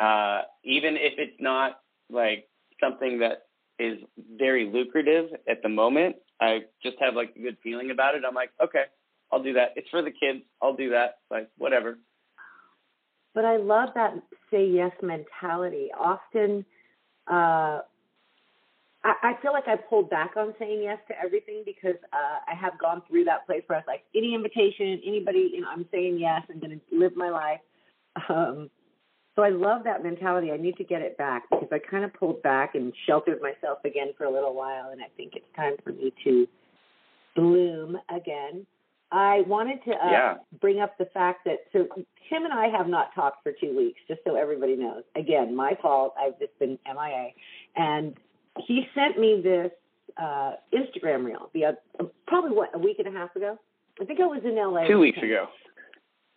Uh, 0.00 0.42
even 0.64 0.96
if 0.96 1.18
it's 1.18 1.38
not 1.40 1.80
like 2.10 2.48
something 2.80 3.18
that 3.18 3.46
is 3.78 3.98
very 4.36 4.66
lucrative 4.66 5.30
at 5.46 5.62
the 5.62 5.68
moment, 5.68 6.16
I 6.40 6.64
just 6.82 6.96
have 7.00 7.14
like 7.14 7.34
a 7.36 7.38
good 7.40 7.58
feeling 7.62 7.90
about 7.90 8.14
it. 8.14 8.24
I'm 8.26 8.34
like, 8.34 8.50
okay, 8.62 8.84
I'll 9.30 9.42
do 9.42 9.52
that. 9.54 9.74
It's 9.76 9.88
for 9.90 10.02
the 10.02 10.10
kids. 10.10 10.42
I'll 10.62 10.74
do 10.74 10.90
that. 10.90 11.18
Like 11.30 11.50
whatever. 11.58 11.98
But 13.34 13.44
I 13.44 13.56
love 13.58 13.90
that 13.94 14.14
say 14.50 14.66
yes 14.66 14.92
mentality. 15.02 15.90
Often, 15.96 16.64
uh, 17.26 17.80
I, 19.04 19.14
I 19.22 19.42
feel 19.42 19.52
like 19.52 19.68
I 19.68 19.76
pulled 19.76 20.10
back 20.10 20.32
on 20.36 20.54
saying 20.58 20.82
yes 20.82 20.98
to 21.08 21.14
everything 21.18 21.62
because 21.64 21.96
uh, 22.12 22.38
I 22.50 22.54
have 22.54 22.78
gone 22.78 23.02
through 23.08 23.24
that 23.24 23.46
place 23.46 23.62
where 23.66 23.78
I 23.78 23.80
was 23.80 23.86
like, 23.86 24.02
any 24.14 24.34
invitation, 24.34 25.00
anybody, 25.06 25.50
you 25.54 25.60
know, 25.60 25.68
I'm 25.70 25.86
saying 25.92 26.18
yes. 26.18 26.42
I'm 26.50 26.58
going 26.60 26.80
to 26.80 26.98
live 26.98 27.12
my 27.16 27.30
life. 27.30 27.60
Um, 28.28 28.70
so 29.36 29.42
I 29.44 29.50
love 29.50 29.84
that 29.84 30.02
mentality. 30.02 30.50
I 30.50 30.56
need 30.56 30.76
to 30.78 30.84
get 30.84 31.00
it 31.00 31.16
back 31.16 31.44
because 31.48 31.68
I 31.70 31.78
kind 31.78 32.04
of 32.04 32.12
pulled 32.12 32.42
back 32.42 32.74
and 32.74 32.92
sheltered 33.06 33.40
myself 33.40 33.78
again 33.84 34.08
for 34.18 34.24
a 34.24 34.30
little 34.32 34.52
while, 34.52 34.90
and 34.90 35.00
I 35.00 35.06
think 35.16 35.34
it's 35.36 35.46
time 35.54 35.74
for 35.84 35.92
me 35.92 36.12
to 36.24 36.48
bloom 37.36 37.96
again. 38.14 38.66
I 39.12 39.42
wanted 39.46 39.82
to 39.84 39.92
uh, 39.92 40.10
Yeah. 40.10 40.34
bring 40.60 40.80
up 40.80 40.98
the 40.98 41.06
fact 41.06 41.44
that 41.44 41.58
so 41.72 41.86
Tim 42.28 42.44
and 42.44 42.52
I 42.52 42.66
have 42.66 42.88
not 42.88 43.14
talked 43.14 43.44
for 43.44 43.52
two 43.52 43.76
weeks, 43.76 44.00
just 44.08 44.20
so 44.26 44.34
everybody 44.34 44.74
knows. 44.74 45.04
Again, 45.14 45.54
my 45.54 45.78
fault. 45.80 46.14
I've 46.20 46.38
just 46.40 46.58
been 46.58 46.76
MIA, 46.84 47.30
and 47.76 48.16
he 48.66 48.86
sent 48.94 49.18
me 49.18 49.40
this 49.42 49.70
uh, 50.16 50.52
Instagram 50.72 51.24
reel 51.24 51.50
the 51.54 51.66
oth- 51.66 52.10
probably 52.26 52.50
what 52.50 52.74
a 52.74 52.78
week 52.78 52.98
and 52.98 53.08
a 53.08 53.18
half 53.18 53.34
ago, 53.36 53.58
I 54.00 54.04
think 54.04 54.20
I 54.20 54.26
was 54.26 54.42
in 54.44 54.56
LA. 54.56 54.86
Two 54.86 54.98
weeks 54.98 55.18
ago. 55.18 55.46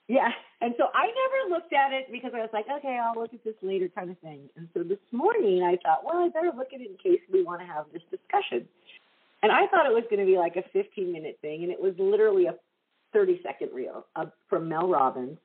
Yeah. 0.08 0.30
And 0.60 0.76
so 0.78 0.86
I 0.94 1.08
never 1.08 1.56
looked 1.56 1.74
at 1.74 1.94
it 1.94 2.12
because 2.12 2.32
I 2.36 2.40
was 2.40 2.50
like, 2.52 2.66
okay, 2.70 3.00
I'll 3.02 3.20
look 3.20 3.34
at 3.34 3.44
this 3.44 3.56
later 3.62 3.90
kind 3.96 4.12
of 4.12 4.18
thing. 4.20 4.50
And 4.58 4.68
so 4.74 4.84
this 4.84 5.00
morning 5.12 5.64
I 5.64 5.78
thought, 5.82 6.04
well, 6.04 6.18
I 6.18 6.30
better 6.30 6.52
look 6.56 6.74
at 6.74 6.82
it 6.82 6.90
in 6.90 6.98
case 6.98 7.22
we 7.32 7.44
want 7.44 7.62
to 7.62 7.68
have 7.68 7.86
this 7.94 8.02
discussion. 8.12 8.68
And 9.42 9.52
I 9.52 9.68
thought 9.68 9.86
it 9.86 9.94
was 9.94 10.04
going 10.10 10.20
to 10.20 10.26
be 10.26 10.38
like 10.38 10.56
a 10.56 10.64
15 10.74 11.12
minute 11.12 11.40
thing, 11.42 11.64
and 11.64 11.72
it 11.72 11.82
was 11.82 11.94
literally 11.98 12.46
a 12.46 12.56
30 13.14 13.42
second 13.44 13.70
reel 13.74 14.06
uh, 14.16 14.26
from 14.50 14.70
Mel 14.70 14.88
Robbins 14.88 15.38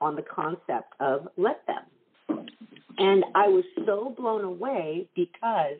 on 0.00 0.16
the 0.16 0.22
concept 0.22 0.94
of 0.98 1.28
let 1.36 1.62
them. 1.66 2.46
And 2.98 3.24
I 3.34 3.48
was 3.48 3.64
so 3.84 4.14
blown 4.16 4.44
away 4.44 5.08
because 5.14 5.78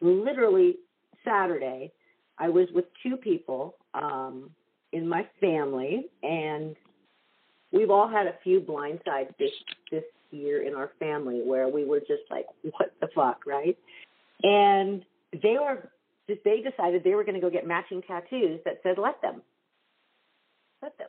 literally 0.00 0.76
Saturday, 1.24 1.92
I 2.38 2.48
was 2.48 2.68
with 2.74 2.86
two 3.02 3.16
people 3.16 3.76
um, 3.94 4.50
in 4.92 5.08
my 5.08 5.26
family, 5.40 6.06
and 6.22 6.76
we've 7.72 7.90
all 7.90 8.08
had 8.08 8.26
a 8.26 8.34
few 8.42 8.60
blindsides 8.60 9.36
this 9.38 9.50
this 9.90 10.04
year 10.30 10.66
in 10.66 10.74
our 10.74 10.90
family 10.98 11.42
where 11.44 11.68
we 11.68 11.84
were 11.84 12.00
just 12.00 12.22
like, 12.30 12.46
what 12.62 12.92
the 13.00 13.08
fuck, 13.14 13.46
right? 13.46 13.76
And 14.42 15.04
they 15.32 15.56
were 15.60 15.90
they 16.26 16.60
decided 16.60 17.02
they 17.02 17.14
were 17.14 17.24
going 17.24 17.34
to 17.34 17.40
go 17.40 17.50
get 17.50 17.66
matching 17.66 18.02
tattoos 18.02 18.60
that 18.64 18.80
said 18.82 18.98
"Let 18.98 19.20
them." 19.22 19.42
Let 20.82 20.96
them. 20.98 21.08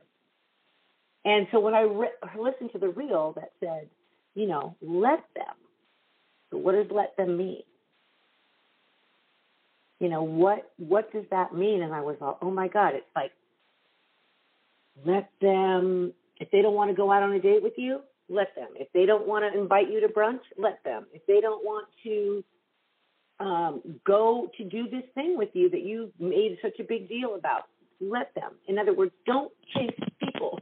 And 1.26 1.48
so 1.52 1.60
when 1.60 1.74
I 1.74 1.82
re- 1.82 2.10
listened 2.38 2.72
to 2.74 2.80
the 2.80 2.90
reel 2.90 3.34
that 3.36 3.52
said, 3.60 3.90
you 4.36 4.48
know, 4.48 4.76
let 4.82 5.24
them. 5.36 5.56
So 6.50 6.58
what 6.58 6.74
does 6.74 6.88
let 6.90 7.16
them 7.18 7.38
mean? 7.38 7.62
You 10.00 10.10
know, 10.10 10.24
what 10.24 10.72
what 10.78 11.12
does 11.12 11.26
that 11.32 11.54
mean? 11.54 11.82
And 11.82 11.94
I 11.94 12.02
was 12.02 12.16
all, 12.22 12.38
oh 12.42 12.52
my 12.52 12.68
God, 12.68 12.96
it's 12.96 13.06
like 13.16 13.32
let 15.06 15.30
them 15.42 16.14
if 16.40 16.50
they 16.52 16.62
don't 16.62 16.74
want 16.74 16.90
to 16.90 16.96
go 16.96 17.12
out 17.12 17.22
on 17.22 17.34
a 17.34 17.40
date 17.40 17.62
with 17.62 17.74
you, 17.78 18.02
let 18.30 18.56
them. 18.56 18.70
If 18.76 18.88
they 18.94 19.06
don't 19.06 19.28
want 19.28 19.52
to 19.52 19.60
invite 19.60 19.92
you 19.92 20.00
to 20.02 20.08
brunch, 20.08 20.42
let 20.58 20.84
them. 20.84 21.06
If 21.14 21.26
they 21.26 21.42
don't 21.42 21.66
want 21.66 21.88
to 22.04 22.44
um, 23.40 23.82
go 24.06 24.50
to 24.58 24.64
do 24.64 24.90
this 24.90 25.04
thing 25.16 25.38
with 25.38 25.50
you 25.54 25.70
that 25.70 25.82
you 25.84 26.12
made 26.20 26.58
such 26.62 26.80
a 26.80 26.84
big 26.84 27.10
deal 27.10 27.36
about, 27.36 27.64
let 28.00 28.34
them. 28.36 28.54
In 28.68 28.78
other 28.78 28.94
words, 28.94 29.12
don't 29.26 29.52
chase 29.74 30.00
people. 30.24 30.60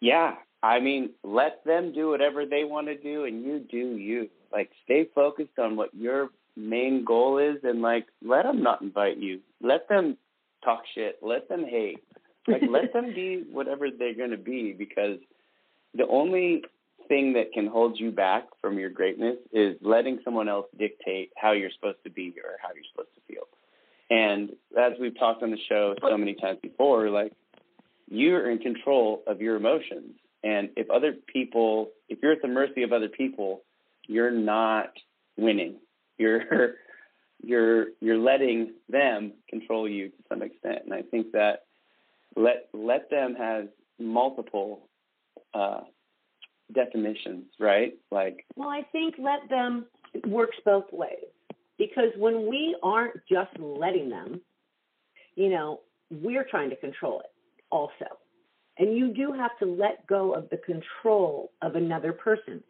Yeah, 0.00 0.34
I 0.62 0.80
mean, 0.80 1.10
let 1.22 1.64
them 1.64 1.92
do 1.92 2.08
whatever 2.08 2.46
they 2.46 2.64
want 2.64 2.86
to 2.88 2.96
do, 2.96 3.24
and 3.24 3.44
you 3.44 3.60
do 3.60 3.96
you. 3.96 4.28
Like, 4.52 4.70
stay 4.84 5.08
focused 5.14 5.58
on 5.58 5.76
what 5.76 5.94
your 5.94 6.30
main 6.56 7.04
goal 7.04 7.38
is, 7.38 7.62
and 7.62 7.82
like, 7.82 8.06
let 8.22 8.44
them 8.44 8.62
not 8.62 8.82
invite 8.82 9.18
you. 9.18 9.40
Let 9.60 9.88
them 9.88 10.16
talk 10.64 10.82
shit. 10.94 11.18
Let 11.22 11.48
them 11.48 11.64
hate. 11.64 12.00
Like, 12.46 12.62
let 12.68 12.92
them 12.92 13.14
be 13.14 13.44
whatever 13.52 13.88
they're 13.90 14.14
going 14.14 14.30
to 14.30 14.36
be, 14.36 14.72
because 14.72 15.18
the 15.94 16.06
only 16.06 16.62
thing 17.08 17.32
that 17.32 17.52
can 17.52 17.66
hold 17.66 17.98
you 17.98 18.10
back 18.10 18.44
from 18.60 18.78
your 18.78 18.90
greatness 18.90 19.36
is 19.52 19.76
letting 19.82 20.20
someone 20.24 20.48
else 20.48 20.66
dictate 20.78 21.32
how 21.36 21.52
you're 21.52 21.70
supposed 21.74 21.98
to 22.04 22.10
be 22.10 22.34
or 22.42 22.56
how 22.62 22.68
you're 22.74 22.84
supposed 22.92 23.14
to 23.14 23.32
feel. 23.32 23.44
And 24.10 24.50
as 24.78 24.92
we've 25.00 25.18
talked 25.18 25.42
on 25.42 25.50
the 25.50 25.58
show 25.68 25.94
so 26.00 26.16
many 26.16 26.34
times 26.34 26.58
before, 26.62 27.10
like 27.10 27.32
you're 28.08 28.50
in 28.50 28.58
control 28.58 29.22
of 29.26 29.40
your 29.40 29.56
emotions. 29.56 30.16
And 30.42 30.70
if 30.76 30.90
other 30.90 31.14
people, 31.32 31.90
if 32.08 32.18
you're 32.22 32.32
at 32.32 32.42
the 32.42 32.48
mercy 32.48 32.82
of 32.82 32.92
other 32.92 33.08
people, 33.08 33.62
you're 34.06 34.30
not 34.30 34.90
winning. 35.36 35.76
You're 36.20 36.74
you're 37.42 37.86
you're 38.00 38.18
letting 38.18 38.74
them 38.88 39.32
control 39.48 39.88
you 39.88 40.10
to 40.10 40.16
some 40.28 40.42
extent. 40.42 40.80
And 40.84 40.94
I 40.94 41.02
think 41.02 41.32
that 41.32 41.64
let 42.36 42.68
let 42.72 43.10
them 43.10 43.34
has 43.34 43.64
multiple 43.98 44.88
uh, 45.54 45.80
definitions, 46.72 47.46
right? 47.58 47.94
Like, 48.10 48.44
well, 48.56 48.68
I 48.68 48.82
think 48.92 49.14
let 49.18 49.48
them 49.48 49.86
works 50.26 50.56
both 50.64 50.84
ways 50.92 51.24
because 51.78 52.10
when 52.16 52.48
we 52.48 52.76
aren't 52.82 53.20
just 53.28 53.50
letting 53.58 54.10
them, 54.10 54.40
you 55.34 55.48
know, 55.48 55.80
we're 56.10 56.44
trying 56.44 56.70
to 56.70 56.76
control 56.76 57.20
it 57.20 57.32
also. 57.70 58.18
And 58.78 58.96
you 58.96 59.12
do 59.12 59.32
have 59.32 59.58
to 59.58 59.66
let 59.66 60.06
go 60.06 60.32
of 60.32 60.48
the 60.50 60.56
control 60.58 61.52
of 61.62 61.76
another 61.76 62.12
person. 62.12 62.62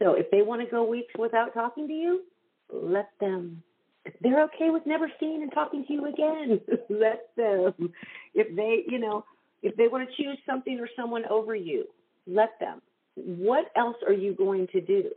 So 0.00 0.12
if 0.14 0.30
they 0.30 0.42
want 0.42 0.62
to 0.62 0.68
go 0.68 0.84
weeks 0.84 1.12
without 1.18 1.52
talking 1.52 1.88
to 1.88 1.92
you, 1.92 2.22
let 2.72 3.10
them. 3.20 3.62
They're 4.20 4.44
okay 4.44 4.70
with 4.70 4.86
never 4.86 5.10
seeing 5.20 5.42
and 5.42 5.52
talking 5.52 5.84
to 5.86 5.92
you 5.92 6.06
again, 6.06 6.60
let 6.88 7.28
them. 7.36 7.92
If 8.34 8.54
they, 8.56 8.84
you 8.88 8.98
know, 8.98 9.24
if 9.62 9.76
they 9.76 9.88
want 9.88 10.08
to 10.08 10.22
choose 10.22 10.38
something 10.46 10.78
or 10.80 10.88
someone 10.96 11.24
over 11.26 11.54
you, 11.54 11.84
let 12.26 12.58
them. 12.60 12.80
What 13.16 13.66
else 13.76 13.96
are 14.06 14.12
you 14.12 14.34
going 14.34 14.68
to 14.72 14.80
do? 14.80 15.10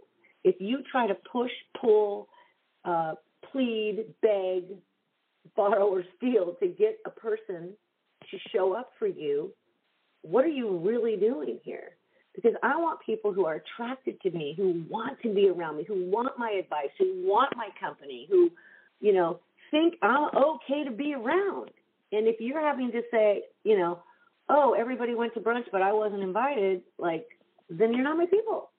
If 0.44 0.56
you 0.60 0.80
try 0.92 1.08
to 1.08 1.16
push, 1.32 1.52
pull, 1.80 2.28
uh, 2.84 3.14
plead, 3.52 4.06
beg, 4.22 4.64
borrow, 5.56 5.88
or 5.88 6.04
steal 6.18 6.56
to 6.62 6.68
get 6.68 6.98
a 7.06 7.12
person 7.12 7.74
to 8.30 8.38
show 8.54 8.74
up 8.74 8.92
for 8.98 9.08
you, 9.08 9.54
what 10.24 10.46
are 10.46 10.50
you 10.50 10.78
really 10.78 11.16
doing 11.16 11.60
here? 11.64 11.96
Because 12.34 12.54
I 12.64 12.78
want 12.78 13.00
people 13.06 13.34
who 13.34 13.46
are 13.46 13.56
attracted 13.56 14.22
to 14.22 14.32
me, 14.32 14.54
who 14.56 14.84
want 14.90 15.22
to 15.22 15.34
be 15.34 15.50
around 15.50 15.78
me, 15.78 15.84
who 15.84 16.06
want 16.10 16.38
my 16.38 16.52
advice, 16.52 16.90
who 16.98 17.28
want 17.28 17.56
my 17.58 17.70
company, 17.80 18.28
who, 18.30 18.50
you 19.02 19.14
know, 19.14 19.40
think 19.70 19.96
I'm 20.02 20.30
okay 20.36 20.84
to 20.86 20.92
be 20.92 21.14
around. 21.14 21.72
And 22.14 22.28
if 22.28 22.38
you're 22.40 22.62
having 22.62 22.92
to 22.94 23.02
say, 23.12 23.44
you 23.64 23.78
know, 23.78 24.00
oh, 24.50 24.74
everybody 24.78 25.14
went 25.16 25.34
to 25.34 25.40
brunch, 25.40 25.66
but 25.72 25.82
I 25.82 25.92
wasn't 25.94 26.24
invited, 26.24 26.82
like, 26.98 27.28
then 27.70 27.94
you're 27.94 28.04
not 28.04 28.18
my 28.18 28.26
people. 28.26 28.70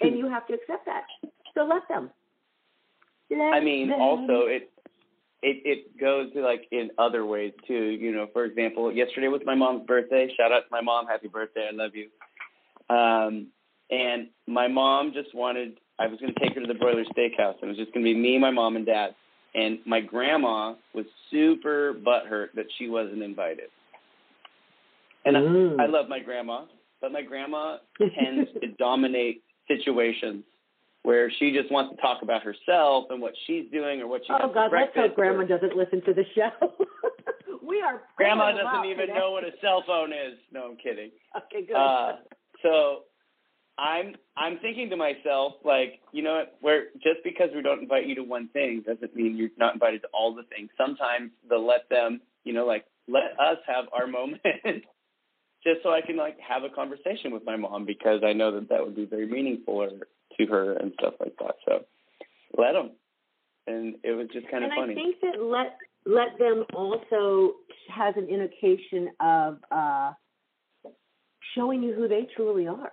and 0.00 0.18
you 0.18 0.28
have 0.28 0.46
to 0.46 0.54
accept 0.54 0.86
that. 0.86 1.04
So 1.54 1.64
let 1.64 1.86
them. 1.88 2.10
Let 3.30 3.54
I 3.54 3.60
mean, 3.60 3.88
them. 3.88 4.00
also 4.00 4.46
it 4.46 4.70
it 5.42 5.62
it 5.64 6.00
goes 6.00 6.32
to 6.34 6.40
like 6.40 6.66
in 6.70 6.90
other 6.98 7.26
ways 7.26 7.52
too. 7.66 7.74
You 7.74 8.12
know, 8.12 8.28
for 8.32 8.44
example, 8.44 8.92
yesterday 8.92 9.28
was 9.28 9.42
my 9.44 9.54
mom's 9.54 9.86
birthday. 9.86 10.28
Shout 10.36 10.52
out 10.52 10.60
to 10.60 10.68
my 10.70 10.80
mom, 10.80 11.06
happy 11.06 11.28
birthday, 11.28 11.68
I 11.70 11.74
love 11.74 11.92
you. 11.94 12.08
Um, 12.94 13.48
and 13.90 14.28
my 14.46 14.68
mom 14.68 15.12
just 15.12 15.34
wanted. 15.34 15.78
I 15.98 16.06
was 16.06 16.18
going 16.20 16.32
to 16.32 16.40
take 16.40 16.54
her 16.54 16.60
to 16.60 16.66
the 16.66 16.74
Broiler 16.78 17.04
Steakhouse, 17.04 17.56
and 17.60 17.64
it 17.64 17.68
was 17.68 17.76
just 17.76 17.92
going 17.92 18.04
to 18.04 18.12
be 18.12 18.18
me, 18.18 18.38
my 18.38 18.50
mom, 18.50 18.76
and 18.76 18.86
dad. 18.86 19.14
And 19.54 19.80
my 19.86 20.00
grandma 20.00 20.74
was 20.94 21.04
super 21.30 21.92
butthurt 21.94 22.48
that 22.54 22.64
she 22.78 22.88
wasn't 22.88 23.22
invited. 23.22 23.68
And 25.24 25.36
Mm. 25.36 25.78
I, 25.78 25.84
I 25.84 25.86
love 25.86 26.08
my 26.08 26.18
grandma, 26.18 26.64
but 27.00 27.12
my 27.12 27.22
grandma 27.22 27.76
tends 27.98 28.50
to 28.60 28.68
dominate 28.78 29.42
situations 29.68 30.44
where 31.02 31.30
she 31.30 31.52
just 31.52 31.70
wants 31.72 31.94
to 31.94 32.00
talk 32.00 32.22
about 32.22 32.42
herself 32.42 33.06
and 33.10 33.20
what 33.20 33.34
she's 33.46 33.70
doing 33.72 34.00
or 34.00 34.06
what 34.06 34.22
she 34.26 34.32
Oh 34.32 34.52
God, 34.52 34.70
let's 34.72 34.94
hope 34.94 35.14
Grandma 35.14 35.40
or- 35.42 35.44
doesn't 35.46 35.76
listen 35.76 36.02
to 36.04 36.14
the 36.14 36.24
show. 36.34 36.50
we 37.66 37.80
are. 37.82 38.02
Grandma 38.16 38.44
pulling 38.44 38.56
them 38.58 38.66
out 38.66 38.72
doesn't 38.76 38.90
even 38.90 39.06
today. 39.08 39.18
know 39.18 39.30
what 39.32 39.44
a 39.44 39.50
cell 39.60 39.82
phone 39.86 40.12
is. 40.12 40.38
No, 40.52 40.66
I'm 40.70 40.76
kidding. 40.76 41.10
Okay, 41.36 41.66
good. 41.66 41.74
Uh, 41.76 42.16
so 42.62 43.00
I'm 43.78 44.14
I'm 44.36 44.58
thinking 44.58 44.90
to 44.90 44.96
myself, 44.96 45.54
like, 45.64 46.00
you 46.12 46.22
know, 46.22 46.34
what, 46.34 46.56
where 46.60 46.84
just 47.02 47.24
because 47.24 47.48
we 47.54 47.62
don't 47.62 47.82
invite 47.82 48.06
you 48.06 48.14
to 48.16 48.22
one 48.22 48.48
thing 48.48 48.82
doesn't 48.86 49.16
mean 49.16 49.36
you're 49.36 49.50
not 49.58 49.74
invited 49.74 50.02
to 50.02 50.08
all 50.12 50.34
the 50.34 50.44
things. 50.44 50.70
Sometimes 50.76 51.30
the 51.48 51.56
let 51.56 51.88
them, 51.88 52.20
you 52.44 52.52
know, 52.52 52.66
like 52.66 52.84
let 53.08 53.32
us 53.40 53.58
have 53.66 53.86
our 53.92 54.06
moment, 54.06 54.40
just 55.64 55.82
so 55.82 55.90
I 55.90 56.00
can 56.00 56.16
like 56.16 56.38
have 56.40 56.62
a 56.64 56.68
conversation 56.68 57.32
with 57.32 57.44
my 57.44 57.56
mom 57.56 57.84
because 57.86 58.20
I 58.24 58.32
know 58.32 58.52
that 58.52 58.68
that 58.68 58.84
would 58.84 58.94
be 58.94 59.04
very 59.06 59.26
meaningful 59.26 59.74
or, 59.82 59.90
to 60.38 60.46
her 60.46 60.74
and 60.74 60.92
stuff 60.98 61.14
like 61.20 61.34
that. 61.38 61.54
So 61.66 61.84
let 62.56 62.72
them, 62.72 62.92
and 63.66 63.96
it 64.04 64.12
was 64.12 64.28
just 64.32 64.48
kind 64.50 64.64
of 64.64 64.70
and 64.70 64.80
funny. 64.80 64.92
I 64.92 64.94
think 64.94 65.16
that 65.22 65.42
let 65.42 65.76
let 66.04 66.38
them 66.38 66.64
also 66.74 67.54
has 67.88 68.14
an 68.16 68.28
indication 68.28 69.10
of 69.20 69.58
uh, 69.70 70.12
showing 71.54 71.82
you 71.82 71.94
who 71.94 72.08
they 72.08 72.26
truly 72.36 72.66
are. 72.66 72.92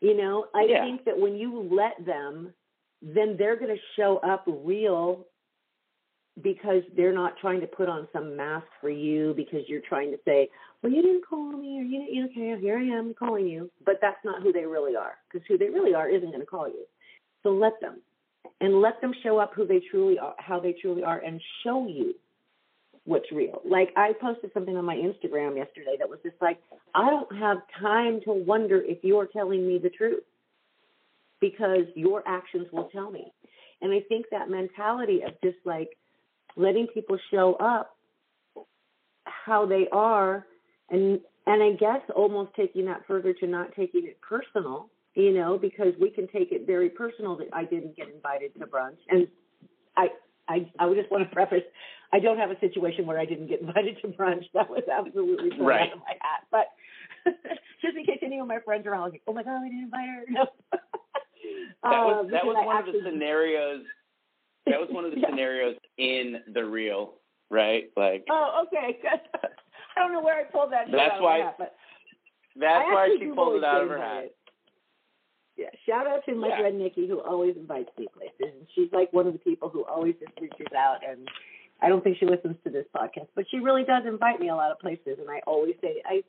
You 0.00 0.16
know, 0.16 0.46
I 0.54 0.64
Yeah. 0.64 0.84
think 0.84 1.04
that 1.04 1.18
when 1.18 1.36
you 1.36 1.62
let 1.62 2.04
them, 2.04 2.52
then 3.00 3.36
they're 3.36 3.56
going 3.56 3.74
to 3.74 3.82
show 3.96 4.18
up 4.18 4.44
real 4.46 5.26
because 6.42 6.82
they're 6.96 7.14
not 7.14 7.34
trying 7.40 7.60
to 7.60 7.66
put 7.66 7.88
on 7.88 8.08
some 8.12 8.36
mask 8.36 8.66
for 8.80 8.90
you 8.90 9.32
because 9.36 9.60
you're 9.68 9.80
trying 9.80 10.10
to 10.10 10.18
say, 10.24 10.48
well, 10.82 10.92
you 10.92 11.02
didn't 11.02 11.26
call 11.26 11.52
me 11.52 11.78
or 11.78 11.82
you 11.82 12.00
didn't, 12.00 12.14
you 12.14 12.24
okay, 12.26 12.60
here 12.60 12.78
I 12.78 12.84
am 12.84 13.14
calling 13.18 13.46
you. 13.46 13.70
But 13.84 13.96
that's 14.02 14.22
not 14.24 14.42
who 14.42 14.52
they 14.52 14.66
really 14.66 14.96
are 14.96 15.14
because 15.30 15.46
who 15.48 15.56
they 15.56 15.68
really 15.68 15.94
are 15.94 16.08
isn't 16.08 16.28
going 16.28 16.40
to 16.40 16.46
call 16.46 16.68
you. 16.68 16.84
So 17.42 17.50
let 17.50 17.80
them 17.80 18.00
and 18.60 18.80
let 18.80 19.00
them 19.00 19.12
show 19.22 19.38
up 19.38 19.52
who 19.54 19.66
they 19.66 19.80
truly 19.90 20.18
are, 20.18 20.34
how 20.38 20.60
they 20.60 20.74
truly 20.80 21.02
are, 21.02 21.18
and 21.18 21.40
show 21.64 21.86
you 21.86 22.14
what's 23.04 23.30
real. 23.32 23.62
Like 23.68 23.90
I 23.96 24.12
posted 24.20 24.50
something 24.52 24.76
on 24.76 24.84
my 24.84 24.96
Instagram 24.96 25.56
yesterday 25.56 25.96
that 25.98 26.08
was 26.08 26.18
just 26.22 26.36
like, 26.40 26.58
I 26.94 27.08
don't 27.08 27.38
have 27.38 27.58
time 27.80 28.20
to 28.24 28.32
wonder 28.32 28.82
if 28.82 28.98
you're 29.02 29.26
telling 29.26 29.66
me 29.66 29.78
the 29.78 29.90
truth 29.90 30.24
because 31.40 31.86
your 31.94 32.22
actions 32.26 32.66
will 32.72 32.88
tell 32.88 33.10
me. 33.10 33.32
And 33.80 33.92
I 33.92 34.00
think 34.08 34.26
that 34.30 34.50
mentality 34.50 35.20
of 35.22 35.34
just 35.42 35.58
like 35.64 35.96
letting 36.56 36.86
people 36.88 37.18
show 37.30 37.54
up 37.54 37.96
how 39.24 39.66
they 39.66 39.86
are 39.92 40.46
and 40.90 41.20
and 41.46 41.62
I 41.62 41.72
guess 41.72 42.00
almost 42.14 42.50
taking 42.56 42.86
that 42.86 43.06
further 43.06 43.32
to 43.34 43.46
not 43.46 43.68
taking 43.76 44.04
it 44.04 44.20
personal, 44.20 44.90
you 45.14 45.32
know, 45.32 45.56
because 45.56 45.94
we 46.00 46.10
can 46.10 46.26
take 46.26 46.50
it 46.50 46.66
very 46.66 46.90
personal 46.90 47.36
that 47.36 47.48
I 47.52 47.64
didn't 47.64 47.96
get 47.96 48.08
invited 48.12 48.52
to 48.58 48.66
brunch. 48.66 48.98
And 49.08 49.28
I 49.96 50.08
I 50.48 50.70
I 50.78 50.86
would 50.86 50.98
just 50.98 51.10
want 51.10 51.28
to 51.28 51.34
preface 51.34 51.62
I 52.12 52.20
don't 52.20 52.38
have 52.38 52.50
a 52.50 52.58
situation 52.60 53.06
where 53.06 53.18
I 53.18 53.24
didn't 53.24 53.48
get 53.48 53.60
invited 53.60 53.98
to 54.02 54.08
brunch. 54.08 54.44
That 54.54 54.70
was 54.70 54.84
absolutely 54.92 55.50
right. 55.60 55.90
out 55.90 55.92
of 55.94 55.98
my 56.00 56.14
hat. 56.20 56.46
But 56.50 56.66
just 57.82 57.96
in 57.96 58.04
case 58.04 58.18
any 58.22 58.38
of 58.38 58.46
my 58.46 58.60
friends 58.64 58.86
are 58.86 58.94
all 58.94 59.10
like, 59.10 59.22
"Oh 59.26 59.32
my 59.32 59.42
god, 59.42 59.62
I 59.62 59.68
didn't 59.68 59.84
invite 59.84 60.08
her." 60.08 60.24
No. 60.28 60.46
that 60.72 60.80
was 61.82 62.26
Uh, 62.26 62.30
that 62.30 62.44
was 62.46 62.56
one 62.64 62.88
of 62.88 62.94
the 62.94 63.10
scenarios. 63.10 63.84
That 64.66 64.80
was 64.80 64.88
one 64.90 65.04
of 65.04 65.12
the 65.12 65.20
Yeah. 65.20 65.30
scenarios 65.30 65.76
in 65.98 66.42
the 66.52 66.64
reel, 66.64 67.14
right? 67.50 67.90
Like 67.96 68.24
Oh, 68.30 68.64
okay. 68.66 68.98
I 69.96 70.00
don't 70.00 70.12
know 70.12 70.20
where 70.22 70.38
I 70.40 70.44
pulled 70.44 70.72
that. 70.72 70.86
That's 70.90 71.20
why- 71.20 71.52
but 71.58 71.74
that's 72.56 72.86
why 72.88 73.16
she 73.18 73.26
pulled 73.26 73.56
it 73.56 73.64
out 73.64 73.82
of 73.82 73.88
her 73.88 73.98
hat. 73.98 74.32
Yeah, 75.56 75.70
shout 75.86 76.06
out 76.06 76.24
to 76.26 76.34
my 76.34 76.48
Yeah. 76.48 76.60
friend 76.60 76.78
Nikki 76.78 77.06
who 77.06 77.20
always 77.20 77.56
invites 77.56 77.88
me 77.96 78.08
places. 78.14 78.34
And 78.58 78.66
she's 78.74 78.92
like 78.92 79.12
one 79.12 79.26
of 79.26 79.32
the 79.32 79.38
people 79.38 79.68
who 79.70 79.84
always 79.84 80.14
just 80.20 80.38
reaches 80.40 80.72
out 80.76 80.98
and 81.06 81.28
I 81.80 81.88
don't 81.88 82.02
think 82.02 82.16
she 82.18 82.26
listens 82.26 82.56
to 82.64 82.70
this 82.70 82.86
podcast, 82.94 83.28
but 83.34 83.44
she 83.50 83.58
really 83.58 83.84
does 83.84 84.04
invite 84.06 84.40
me 84.40 84.48
a 84.48 84.54
lot 84.54 84.70
of 84.70 84.78
places 84.78 85.18
and 85.18 85.30
I 85.30 85.40
always 85.46 85.74
say 85.80 86.02
I 86.04 86.22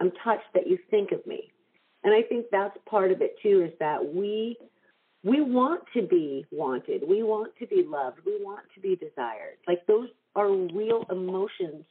I'm 0.00 0.10
touched 0.24 0.52
that 0.54 0.66
you 0.66 0.78
think 0.90 1.12
of 1.12 1.24
me. 1.26 1.52
And 2.02 2.12
I 2.12 2.22
think 2.22 2.46
that's 2.50 2.76
part 2.84 3.10
of 3.12 3.22
it 3.22 3.36
too 3.42 3.62
is 3.62 3.72
that 3.78 4.04
we 4.14 4.58
we 5.24 5.40
want 5.40 5.82
to 5.94 6.02
be 6.02 6.44
wanted. 6.52 7.02
We 7.08 7.22
want 7.22 7.52
to 7.58 7.66
be 7.66 7.82
loved. 7.86 8.18
We 8.26 8.36
want 8.42 8.64
to 8.74 8.80
be 8.80 8.94
desired. 8.96 9.56
Like 9.66 9.86
those 9.86 10.08
are 10.36 10.50
real 10.52 11.04
emotions 11.10 11.84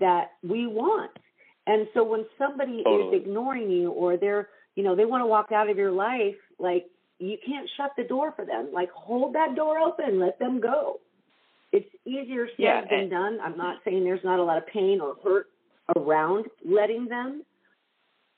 that 0.00 0.32
we 0.42 0.66
want. 0.66 1.10
And 1.66 1.86
so 1.94 2.02
when 2.02 2.24
somebody 2.38 2.82
Totally. 2.82 3.16
is 3.16 3.22
ignoring 3.22 3.70
you 3.70 3.90
or 3.90 4.16
they're, 4.16 4.48
you 4.74 4.82
know, 4.82 4.96
they 4.96 5.04
want 5.04 5.22
to 5.22 5.26
walk 5.26 5.52
out 5.52 5.68
of 5.68 5.76
your 5.76 5.92
life, 5.92 6.34
like 6.58 6.86
you 7.18 7.36
can't 7.46 7.68
shut 7.76 7.92
the 7.96 8.04
door 8.04 8.32
for 8.34 8.44
them. 8.44 8.70
Like 8.72 8.90
hold 8.90 9.34
that 9.34 9.54
door 9.54 9.78
open, 9.78 10.18
let 10.18 10.38
them 10.38 10.60
go. 10.60 11.00
It's 11.72 11.88
easier 12.04 12.46
said 12.48 12.54
Yeah, 12.58 12.80
than 12.90 13.00
and- 13.00 13.10
done. 13.10 13.38
I'm 13.42 13.56
not 13.56 13.78
saying 13.84 14.02
there's 14.04 14.24
not 14.24 14.38
a 14.40 14.42
lot 14.44 14.58
of 14.58 14.66
pain 14.66 15.00
or 15.00 15.14
hurt 15.22 15.46
around 15.96 16.46
letting 16.64 17.06
them, 17.06 17.42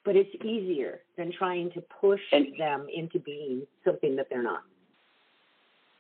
but 0.05 0.17
it's 0.17 0.35
easier 0.45 1.01
than 1.17 1.33
trying 1.33 1.71
to 1.73 1.81
push 1.81 2.21
And- 2.33 2.55
them 2.59 2.89
into 2.93 3.19
being 3.19 3.67
something 3.85 4.17
that 4.17 4.29
they're 4.29 4.43
not. 4.43 4.63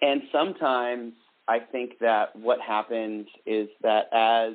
And 0.02 0.28
sometimes 0.30 1.14
I 1.48 1.60
think 1.60 1.98
that 2.00 2.36
what 2.36 2.60
happens 2.60 3.28
is 3.46 3.68
that 3.82 4.08
as 4.12 4.54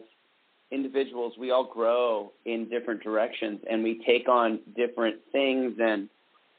individuals, 0.72 1.38
we 1.38 1.52
all 1.52 1.64
grow 1.64 2.32
in 2.46 2.70
different 2.70 3.02
directions 3.02 3.64
and 3.68 3.84
we 3.84 4.04
take 4.06 4.30
on 4.30 4.60
different 4.76 5.22
things. 5.32 5.80
And, 5.80 6.10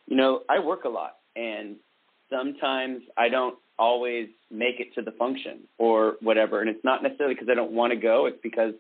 you 0.07 0.17
know, 0.17 0.43
I 0.49 0.59
work 0.59 0.85
a 0.85 0.89
lot 0.89 1.19
and 1.37 1.77
sometimes 2.29 3.03
I 3.17 3.29
don't 3.29 3.57
always 3.79 4.29
make 4.51 4.81
it 4.81 4.95
to 4.95 5.03
the 5.03 5.13
function 5.13 5.61
or 5.79 6.17
whatever. 6.21 6.61
And 6.61 6.69
it's 6.69 6.85
not 6.85 7.03
necessarily 7.03 7.35
because 7.35 7.49
I 7.49 7.55
don't 7.55 7.73
want 7.73 7.93
to 7.93 7.97
go, 7.97 8.27
it's 8.27 8.41
because 8.43 8.75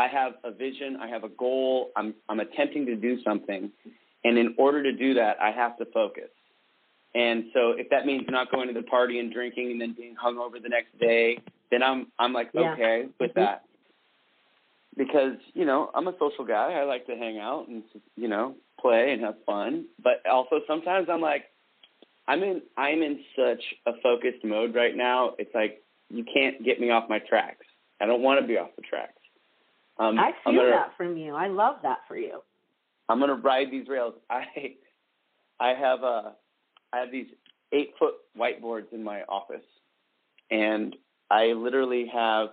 I 0.00 0.08
have 0.08 0.32
a 0.44 0.50
vision, 0.50 0.96
I 1.04 1.08
have 1.08 1.24
a 1.24 1.28
goal, 1.28 1.90
I'm, 1.94 2.14
I'm 2.28 2.40
attempting 2.40 2.86
to 2.86 2.96
do 2.96 3.22
something. 3.22 3.70
And 4.24 4.38
in 4.38 4.54
order 4.56 4.82
to 4.82 4.92
do 4.92 5.14
that, 5.14 5.36
I 5.40 5.50
have 5.50 5.76
to 5.78 5.84
focus. 5.86 6.30
And 7.14 7.38
so 7.54 7.72
if 7.72 7.90
that 7.90 8.06
means 8.06 8.22
not 8.28 8.50
going 8.50 8.68
to 8.68 8.74
the 8.74 8.86
party 8.96 9.18
and 9.18 9.32
drinking 9.32 9.72
and 9.72 9.80
then 9.80 9.92
being 9.94 10.14
hungover 10.16 10.62
the 10.62 10.68
next 10.68 10.98
day, 10.98 11.38
then 11.70 11.82
I'm 11.82 12.06
I'm 12.18 12.32
like 12.32 12.50
Yeah. 12.54 12.72
okay 12.72 13.08
with 13.18 13.32
Mhm. 13.32 13.42
that. 13.42 13.64
Because, 14.96 15.36
you 15.54 15.64
know, 15.64 15.90
I'm 15.94 16.06
a 16.08 16.16
social 16.18 16.44
guy. 16.44 16.68
I 16.80 16.84
like 16.84 17.06
to 17.06 17.16
hang 17.16 17.38
out 17.38 17.68
and 17.68 17.82
you 18.16 18.28
know, 18.28 18.54
play 18.80 19.12
and 19.12 19.20
have 19.22 19.36
fun. 19.44 19.86
But 20.02 20.24
also 20.26 20.56
sometimes 20.66 21.08
I'm 21.10 21.20
like 21.20 21.44
I'm 22.28 22.42
in 22.42 22.62
I'm 22.76 23.02
in 23.02 23.14
such 23.36 23.64
a 23.86 23.92
focused 24.02 24.44
mode 24.44 24.74
right 24.74 24.96
now. 24.96 25.34
It's 25.38 25.54
like 25.54 25.82
you 26.08 26.24
can't 26.24 26.56
get 26.64 26.80
me 26.80 26.90
off 26.90 27.08
my 27.08 27.18
tracks. 27.18 27.66
I 28.00 28.06
don't 28.06 28.22
want 28.22 28.40
to 28.40 28.46
be 28.46 28.56
off 28.56 28.70
the 28.76 28.82
tracks. 28.82 29.19
Um, 30.00 30.18
I 30.18 30.32
feel 30.44 30.54
gonna, 30.54 30.70
that 30.70 30.96
from 30.96 31.18
you. 31.18 31.34
I 31.34 31.48
love 31.48 31.76
that 31.82 31.98
for 32.08 32.16
you. 32.16 32.40
I'm 33.10 33.20
gonna 33.20 33.34
ride 33.34 33.70
these 33.70 33.86
rails. 33.86 34.14
I 34.30 34.44
I 35.60 35.74
have 35.74 36.02
uh 36.02 36.30
I 36.92 36.98
have 37.00 37.12
these 37.12 37.26
eight 37.72 37.92
foot 37.98 38.14
whiteboards 38.36 38.92
in 38.92 39.04
my 39.04 39.22
office 39.28 39.66
and 40.50 40.96
I 41.30 41.52
literally 41.52 42.10
have 42.12 42.48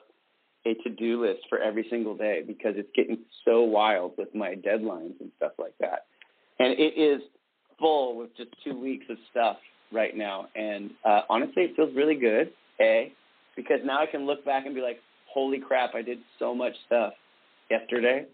a 0.66 0.74
to 0.84 0.90
do 0.90 1.22
list 1.22 1.46
for 1.50 1.60
every 1.60 1.88
single 1.90 2.16
day 2.16 2.44
because 2.46 2.74
it's 2.76 2.90
getting 2.94 3.20
so 3.46 3.62
wild 3.62 4.14
with 4.18 4.36
my 4.36 4.54
deadlines 4.54 5.20
and 5.22 5.32
stuff 5.38 5.54
like 5.58 5.74
that. 5.80 6.06
And 6.60 6.74
it 6.78 7.00
is 7.00 7.22
full 7.80 8.18
with 8.18 8.36
just 8.36 8.50
two 8.64 8.78
weeks 8.78 9.06
of 9.10 9.18
stuff 9.32 9.58
right 9.94 10.16
now. 10.18 10.50
And 10.54 10.92
uh 11.06 11.22
honestly 11.30 11.64
it 11.64 11.78
feels 11.78 11.96
really 11.96 12.16
good, 12.16 12.52
A, 12.82 13.14
because 13.56 13.80
now 13.86 14.02
I 14.02 14.06
can 14.06 14.26
look 14.26 14.44
back 14.44 14.66
and 14.66 14.76
be 14.76 14.82
like, 14.82 15.00
Holy 15.28 15.60
crap, 15.60 15.96
I 15.96 16.02
did 16.02 16.20
so 16.40 16.54
much 16.54 16.74
stuff 16.88 17.14
yesterday 17.70 18.26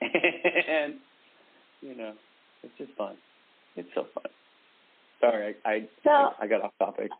and 0.00 0.94
you 1.80 1.94
know, 1.96 2.12
it's 2.62 2.72
just 2.78 2.92
fun. 2.96 3.16
It's 3.76 3.88
so 3.94 4.06
fun. 4.14 4.24
Sorry, 5.20 5.54
I 5.64 5.70
I, 5.70 5.88
So- 6.04 6.10
I, 6.10 6.32
I 6.40 6.46
got 6.46 6.62
off 6.62 6.72
topic. 6.78 7.10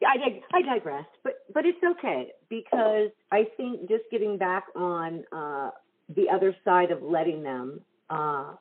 Yeah, 0.00 0.08
I 0.14 0.16
dig- 0.16 0.42
I 0.54 0.62
digress, 0.62 1.06
but 1.24 1.34
but 1.52 1.64
it's 1.66 1.82
okay 1.82 2.28
because 2.48 3.10
I 3.32 3.44
think 3.56 3.88
just 3.88 4.04
getting 4.12 4.38
back 4.38 4.64
on 4.76 5.24
uh, 5.32 5.70
the 6.14 6.28
other 6.30 6.54
side 6.64 6.90
of 6.90 7.02
letting 7.02 7.42
them. 7.42 7.80
Uh, 8.08 8.52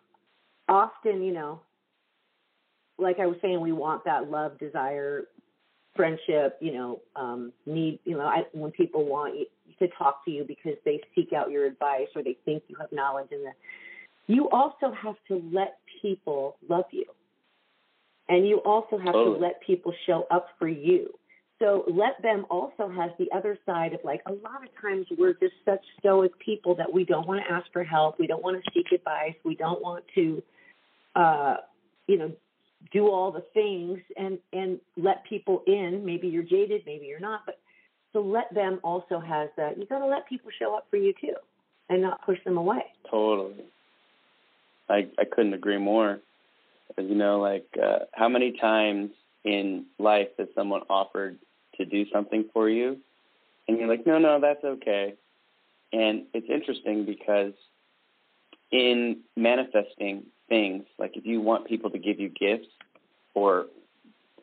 often, 0.67 1.21
you 1.23 1.31
know, 1.33 1.61
like 2.97 3.19
I 3.19 3.27
was 3.27 3.37
saying, 3.41 3.61
we 3.61 3.71
want 3.71 4.03
that 4.05 4.29
love, 4.31 4.57
desire, 4.57 5.25
friendship. 5.95 6.57
You 6.59 6.73
know, 6.73 7.01
um, 7.15 7.53
need. 7.67 7.99
You 8.03 8.17
know, 8.17 8.25
I, 8.25 8.43
when 8.53 8.71
people 8.71 9.05
want 9.05 9.35
to 9.79 9.87
talk 9.97 10.23
to 10.25 10.31
you 10.31 10.43
because 10.47 10.77
they 10.85 11.01
seek 11.15 11.33
out 11.33 11.51
your 11.51 11.65
advice 11.65 12.07
or 12.15 12.23
they 12.23 12.37
think 12.45 12.63
you 12.67 12.75
have 12.79 12.91
knowledge 12.91 13.27
in 13.31 13.43
the 13.43 13.51
you 14.27 14.49
also 14.49 14.91
have 14.91 15.15
to 15.29 15.41
let 15.51 15.79
people 16.01 16.57
love 16.67 16.85
you. 16.91 17.05
And 18.29 18.45
you 18.45 18.57
also 18.57 18.97
have 18.97 19.13
Totally. 19.13 19.39
to 19.39 19.41
let 19.41 19.61
people 19.61 19.93
show 20.05 20.27
up 20.29 20.47
for 20.59 20.67
you. 20.67 21.13
So 21.59 21.85
let 21.87 22.21
them 22.21 22.45
also 22.49 22.89
has 22.89 23.11
the 23.17 23.31
other 23.33 23.57
side 23.65 23.93
of 23.93 24.01
like 24.03 24.21
a 24.27 24.31
lot 24.31 24.63
of 24.63 24.69
times 24.79 25.07
we're 25.17 25.33
just 25.33 25.55
such 25.65 25.83
stoic 25.99 26.37
people 26.39 26.75
that 26.75 26.91
we 26.91 27.03
don't 27.03 27.27
want 27.27 27.41
to 27.43 27.51
ask 27.51 27.65
for 27.73 27.83
help, 27.83 28.19
we 28.19 28.27
don't 28.27 28.43
want 28.43 28.63
to 28.63 28.71
seek 28.73 28.91
advice, 28.91 29.33
we 29.43 29.55
don't 29.55 29.81
want 29.81 30.03
to 30.13 30.43
uh 31.15 31.55
you 32.05 32.17
know 32.17 32.31
do 32.91 33.07
all 33.07 33.31
the 33.31 33.43
things 33.55 33.99
and 34.17 34.37
and 34.53 34.79
let 34.97 35.23
people 35.25 35.63
in. 35.65 36.05
Maybe 36.05 36.27
you're 36.27 36.43
jaded, 36.43 36.83
maybe 36.85 37.07
you're 37.07 37.19
not, 37.19 37.41
but 37.45 37.59
so 38.13 38.21
let 38.21 38.53
them 38.53 38.79
also 38.83 39.19
has 39.19 39.49
that 39.57 39.77
you 39.77 39.85
got 39.85 39.99
to 39.99 40.05
let 40.05 40.27
people 40.27 40.51
show 40.57 40.75
up 40.75 40.87
for 40.89 40.97
you 40.97 41.13
too 41.19 41.35
and 41.89 42.01
not 42.01 42.25
push 42.25 42.37
them 42.43 42.57
away. 42.57 42.83
Totally. 43.09 43.63
I 44.89 45.07
I 45.17 45.25
couldn't 45.25 45.53
agree 45.53 45.77
more. 45.77 46.19
You 46.97 47.15
know, 47.15 47.39
like 47.39 47.67
uh, 47.81 48.05
how 48.13 48.29
many 48.29 48.57
times 48.59 49.11
in 49.43 49.85
life 49.99 50.29
has 50.37 50.47
someone 50.55 50.81
offered 50.89 51.37
to 51.75 51.85
do 51.85 52.05
something 52.11 52.45
for 52.53 52.69
you, 52.69 52.97
and 53.67 53.77
you're 53.77 53.87
like, 53.87 54.05
no, 54.07 54.17
no, 54.17 54.39
that's 54.39 54.63
okay. 54.63 55.13
And 55.93 56.23
it's 56.33 56.47
interesting 56.49 57.05
because 57.05 57.53
in 58.71 59.19
manifesting 59.35 60.23
things, 60.49 60.83
like 60.97 61.15
if 61.15 61.25
you 61.25 61.41
want 61.41 61.67
people 61.67 61.89
to 61.91 61.99
give 61.99 62.19
you 62.19 62.29
gifts 62.29 62.67
or 63.33 63.67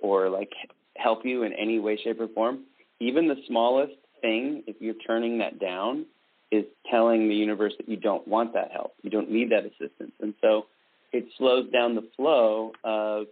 or 0.01 0.29
like 0.29 0.53
help 0.97 1.25
you 1.25 1.43
in 1.43 1.53
any 1.53 1.79
way, 1.79 1.99
shape, 2.03 2.21
or 2.21 2.29
form, 2.29 2.61
even 3.05 3.29
the 3.29 3.37
smallest 3.47 3.95
thing, 4.21 4.65
if 4.67 4.77
you're 4.81 4.95
turning 5.07 5.39
that 5.39 5.59
down, 5.59 6.07
is 6.51 6.65
telling 6.91 7.29
the 7.29 7.35
universe 7.35 7.73
that 7.79 7.89
you 7.89 7.97
don't 7.97 8.27
want 8.29 8.53
that 8.55 8.71
help. 8.73 8.95
You 9.03 9.11
don't 9.11 9.31
need 9.31 9.51
that 9.51 9.65
assistance. 9.65 10.13
And 10.21 10.35
so 10.41 10.67
it 11.13 11.27
slows 11.39 11.71
down 11.71 11.95
the 11.95 12.09
flow 12.17 12.73
of 12.85 13.27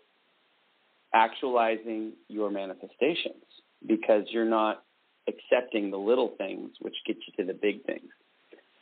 actualizing 1.14 2.12
your 2.28 2.50
manifestations 2.50 3.44
because 3.86 4.24
you're 4.30 4.44
not 4.44 4.82
accepting 5.28 5.90
the 5.90 5.96
little 5.96 6.32
things 6.38 6.70
which 6.80 6.94
get 7.06 7.16
you 7.26 7.44
to 7.44 7.52
the 7.52 7.56
big 7.58 7.84
things. 7.84 8.10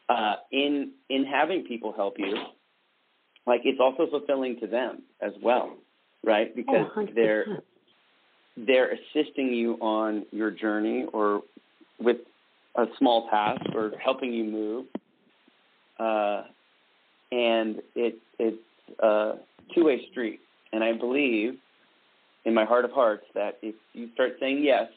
Uh, 0.09 0.37
in 0.51 0.93
in 1.09 1.25
having 1.25 1.65
people 1.65 1.93
help 1.93 2.15
you, 2.19 2.37
like 3.47 3.61
it's 3.65 3.79
also 3.81 4.09
fulfilling 4.11 4.59
to 4.61 4.67
them 4.67 5.03
as 5.21 5.33
well, 5.43 5.77
right? 6.25 6.55
Because 6.55 6.87
Oh, 6.97 7.01
100%. 7.01 7.15
they're 7.15 7.47
they're 8.67 8.93
assisting 8.93 9.53
you 9.53 9.75
on 9.75 10.27
your 10.31 10.51
journey 10.51 11.07
or 11.13 11.43
with 11.99 12.19
a 12.77 12.85
small 12.99 13.29
task 13.29 13.63
or 13.75 13.93
helping 14.03 14.33
you 14.33 14.45
move. 14.45 14.87
Uh, 15.99 16.45
and 17.33 17.81
it, 17.95 18.17
it's 18.39 18.59
a 18.99 19.33
two 19.75 19.85
way 19.85 20.01
street. 20.11 20.41
And 20.73 20.83
I 20.83 20.93
believe 20.93 21.59
in 22.45 22.55
my 22.55 22.65
heart 22.65 22.85
of 22.85 22.93
hearts 22.93 23.25
that 23.35 23.59
if 23.63 23.75
you 23.93 24.09
start 24.15 24.33
saying 24.41 24.63
yes 24.63 24.89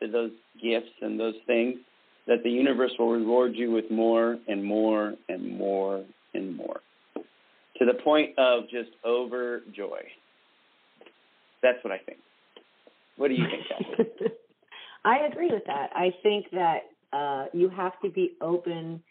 to 0.00 0.08
those 0.08 0.30
gifts 0.62 0.92
and 1.02 1.18
those 1.18 1.34
things, 1.46 1.76
that 2.26 2.42
the 2.42 2.50
universe 2.50 2.92
will 2.98 3.10
reward 3.10 3.54
you 3.54 3.70
with 3.70 3.90
more 3.90 4.38
and 4.48 4.64
more 4.64 5.14
and 5.28 5.58
more 5.58 6.04
and 6.32 6.56
more 6.56 6.80
to 7.78 7.84
the 7.84 7.94
point 8.02 8.38
of 8.38 8.64
just 8.64 8.90
overjoy. 9.04 10.00
That's 11.62 11.82
what 11.82 11.92
I 11.92 11.98
think. 11.98 12.18
What 13.16 13.28
do 13.28 13.34
you 13.34 13.44
think? 13.46 14.32
I 15.04 15.26
agree 15.26 15.50
with 15.50 15.64
that. 15.66 15.90
I 15.94 16.12
think 16.22 16.46
that 16.52 16.80
uh, 17.12 17.46
you 17.52 17.68
have 17.68 17.92
to 18.02 18.10
be 18.10 18.32
open 18.40 19.02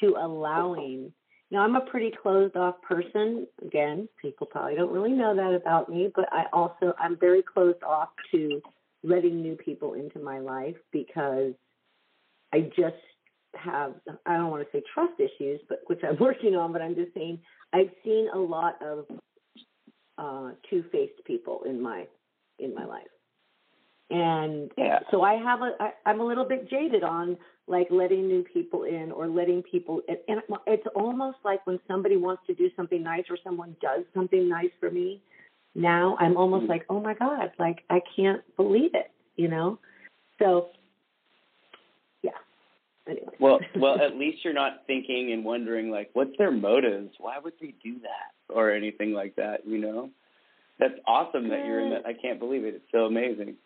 to 0.00 0.16
allowing. 0.20 1.12
Now, 1.50 1.62
I'm 1.62 1.76
a 1.76 1.80
pretty 1.80 2.12
closed 2.22 2.56
off 2.56 2.80
person. 2.82 3.46
Again, 3.64 4.08
people 4.22 4.46
probably 4.46 4.76
don't 4.76 4.92
really 4.92 5.12
know 5.12 5.34
that 5.34 5.54
about 5.54 5.88
me, 5.88 6.10
but 6.14 6.32
I 6.32 6.44
also 6.52 6.94
I'm 6.98 7.18
very 7.18 7.42
closed 7.42 7.82
off 7.82 8.10
to 8.32 8.60
letting 9.02 9.42
new 9.42 9.56
people 9.56 9.94
into 9.94 10.20
my 10.20 10.38
life 10.38 10.76
because 10.92 11.52
I 12.52 12.70
just 12.76 12.96
have 13.56 13.94
I 14.26 14.36
don't 14.36 14.50
want 14.50 14.64
to 14.64 14.78
say 14.78 14.82
trust 14.94 15.14
issues, 15.18 15.60
but 15.68 15.80
which 15.86 16.00
I'm 16.08 16.16
working 16.20 16.54
on. 16.54 16.72
But 16.72 16.82
I'm 16.82 16.94
just 16.94 17.12
saying 17.14 17.40
I've 17.72 17.90
seen 18.04 18.28
a 18.32 18.38
lot 18.38 18.76
of 18.82 19.06
uh, 20.18 20.50
two-faced 20.68 21.24
people 21.26 21.62
in 21.68 21.80
my 21.80 22.06
in 22.58 22.74
my 22.74 22.84
life, 22.84 23.08
and 24.10 24.70
yeah. 24.76 25.00
so 25.10 25.22
I 25.22 25.34
have 25.34 25.60
a 25.62 25.72
I, 25.80 25.90
I'm 26.06 26.20
a 26.20 26.24
little 26.26 26.44
bit 26.44 26.68
jaded 26.68 27.02
on 27.04 27.36
like 27.66 27.86
letting 27.90 28.26
new 28.26 28.42
people 28.42 28.82
in 28.82 29.12
or 29.12 29.28
letting 29.28 29.62
people 29.62 30.02
and 30.08 30.42
it's 30.66 30.86
almost 30.94 31.38
like 31.44 31.64
when 31.66 31.78
somebody 31.86 32.16
wants 32.16 32.42
to 32.48 32.54
do 32.54 32.68
something 32.76 33.02
nice 33.02 33.24
or 33.30 33.38
someone 33.44 33.76
does 33.80 34.04
something 34.12 34.48
nice 34.48 34.70
for 34.80 34.90
me 34.90 35.22
now 35.76 36.16
i'm 36.18 36.36
almost 36.36 36.62
Mm-hmm. 36.62 36.72
like 36.72 36.86
oh 36.90 37.00
my 37.00 37.14
god 37.14 37.52
like 37.60 37.84
i 37.88 38.00
can't 38.16 38.42
believe 38.56 38.90
it 38.94 39.12
you 39.36 39.46
know 39.46 39.78
so 40.40 40.70
yeah 42.22 42.30
anyway 43.06 43.28
Well, 43.38 43.60
well, 43.76 44.00
at 44.04 44.16
least 44.16 44.38
you're 44.44 44.52
not 44.52 44.82
thinking 44.88 45.32
and 45.32 45.44
wondering 45.44 45.90
like, 45.90 46.10
what's 46.12 46.36
their 46.38 46.50
motives? 46.50 47.14
Why 47.18 47.38
would 47.38 47.54
they 47.60 47.74
do 47.84 48.00
that 48.00 48.52
or 48.52 48.72
anything 48.72 49.12
like 49.12 49.36
that? 49.36 49.66
You 49.66 49.78
know, 49.78 50.10
that's 50.78 50.94
awesome 51.06 51.48
that 51.50 51.64
you're 51.66 51.80
in 51.80 51.90
that. 51.90 52.06
I 52.06 52.14
can't 52.14 52.40
believe 52.40 52.64
it. 52.64 52.74
It's 52.74 52.90
so 52.90 53.04
amazing. 53.04 53.56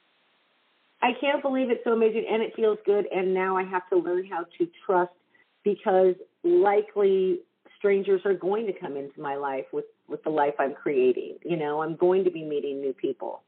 I 1.05 1.13
can't 1.21 1.43
believe 1.43 1.69
it's 1.69 1.85
so 1.85 1.93
amazing 1.93 2.25
and 2.31 2.43
it 2.43 2.55
feels 2.57 2.79
good 2.87 3.07
and 3.15 3.35
now 3.35 3.59
I 3.59 3.65
have 3.65 3.87
to 3.91 3.97
learn 3.99 4.25
how 4.25 4.47
to 4.59 4.69
trust 4.87 5.13
because 5.63 6.15
likely 6.43 7.41
strangers 7.77 8.23
are 8.25 8.33
going 8.33 8.65
to 8.67 8.73
come 8.73 8.97
into 8.97 9.21
my 9.21 9.37
life 9.37 9.67
with 9.71 9.85
with 10.09 10.25
the 10.25 10.31
life 10.31 10.55
I'm 10.59 10.73
creating. 10.73 11.37
You 11.45 11.59
know, 11.59 11.83
I'm 11.83 11.97
going 11.97 12.25
to 12.25 12.31
be 12.31 12.43
meeting 12.43 12.81
new 12.81 12.95
people. 12.95 13.43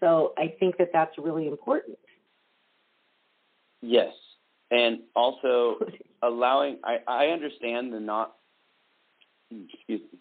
So 0.00 0.34
I 0.36 0.54
think 0.60 0.76
that 0.76 0.90
that's 0.92 1.16
really 1.16 1.48
important. 1.48 1.98
Yes, 3.80 4.12
and 4.70 5.00
also 5.14 5.76
allowing. 6.22 6.80
I 6.84 6.98
I 7.08 7.26
understand 7.28 7.94
the 7.94 8.00
not. 8.00 8.34
Excuse 9.50 10.02
me. 10.12 10.18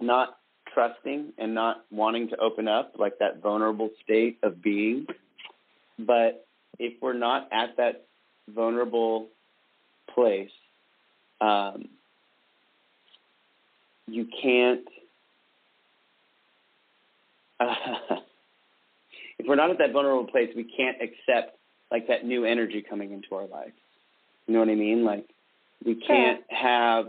Not 0.00 0.36
trusting 0.72 1.32
and 1.38 1.52
not 1.52 1.84
wanting 1.90 2.28
to 2.28 2.36
open 2.36 2.68
up, 2.68 2.92
like 2.96 3.18
that 3.18 3.42
vulnerable 3.42 3.90
state 4.04 4.38
of 4.44 4.62
being. 4.62 5.06
But 5.98 6.46
if 6.78 6.94
we're 7.00 7.12
not 7.12 7.48
at 7.52 7.76
that 7.76 8.04
vulnerable 8.48 9.28
place, 10.14 10.50
um, 11.40 11.88
you 14.06 14.26
can't. 14.42 14.86
if 19.38 19.46
we're 19.46 19.54
not 19.54 19.70
at 19.70 19.78
that 19.78 19.92
vulnerable 19.92 20.26
place, 20.26 20.50
we 20.54 20.64
can't 20.64 20.98
accept 21.00 21.56
like 21.90 22.08
that 22.08 22.24
new 22.24 22.44
energy 22.44 22.84
coming 22.88 23.12
into 23.12 23.34
our 23.34 23.46
life. 23.46 23.72
You 24.46 24.54
know 24.54 24.60
what 24.60 24.68
I 24.68 24.74
mean? 24.74 25.04
Like 25.04 25.26
we 25.84 25.94
can't 25.94 26.42
have. 26.48 27.06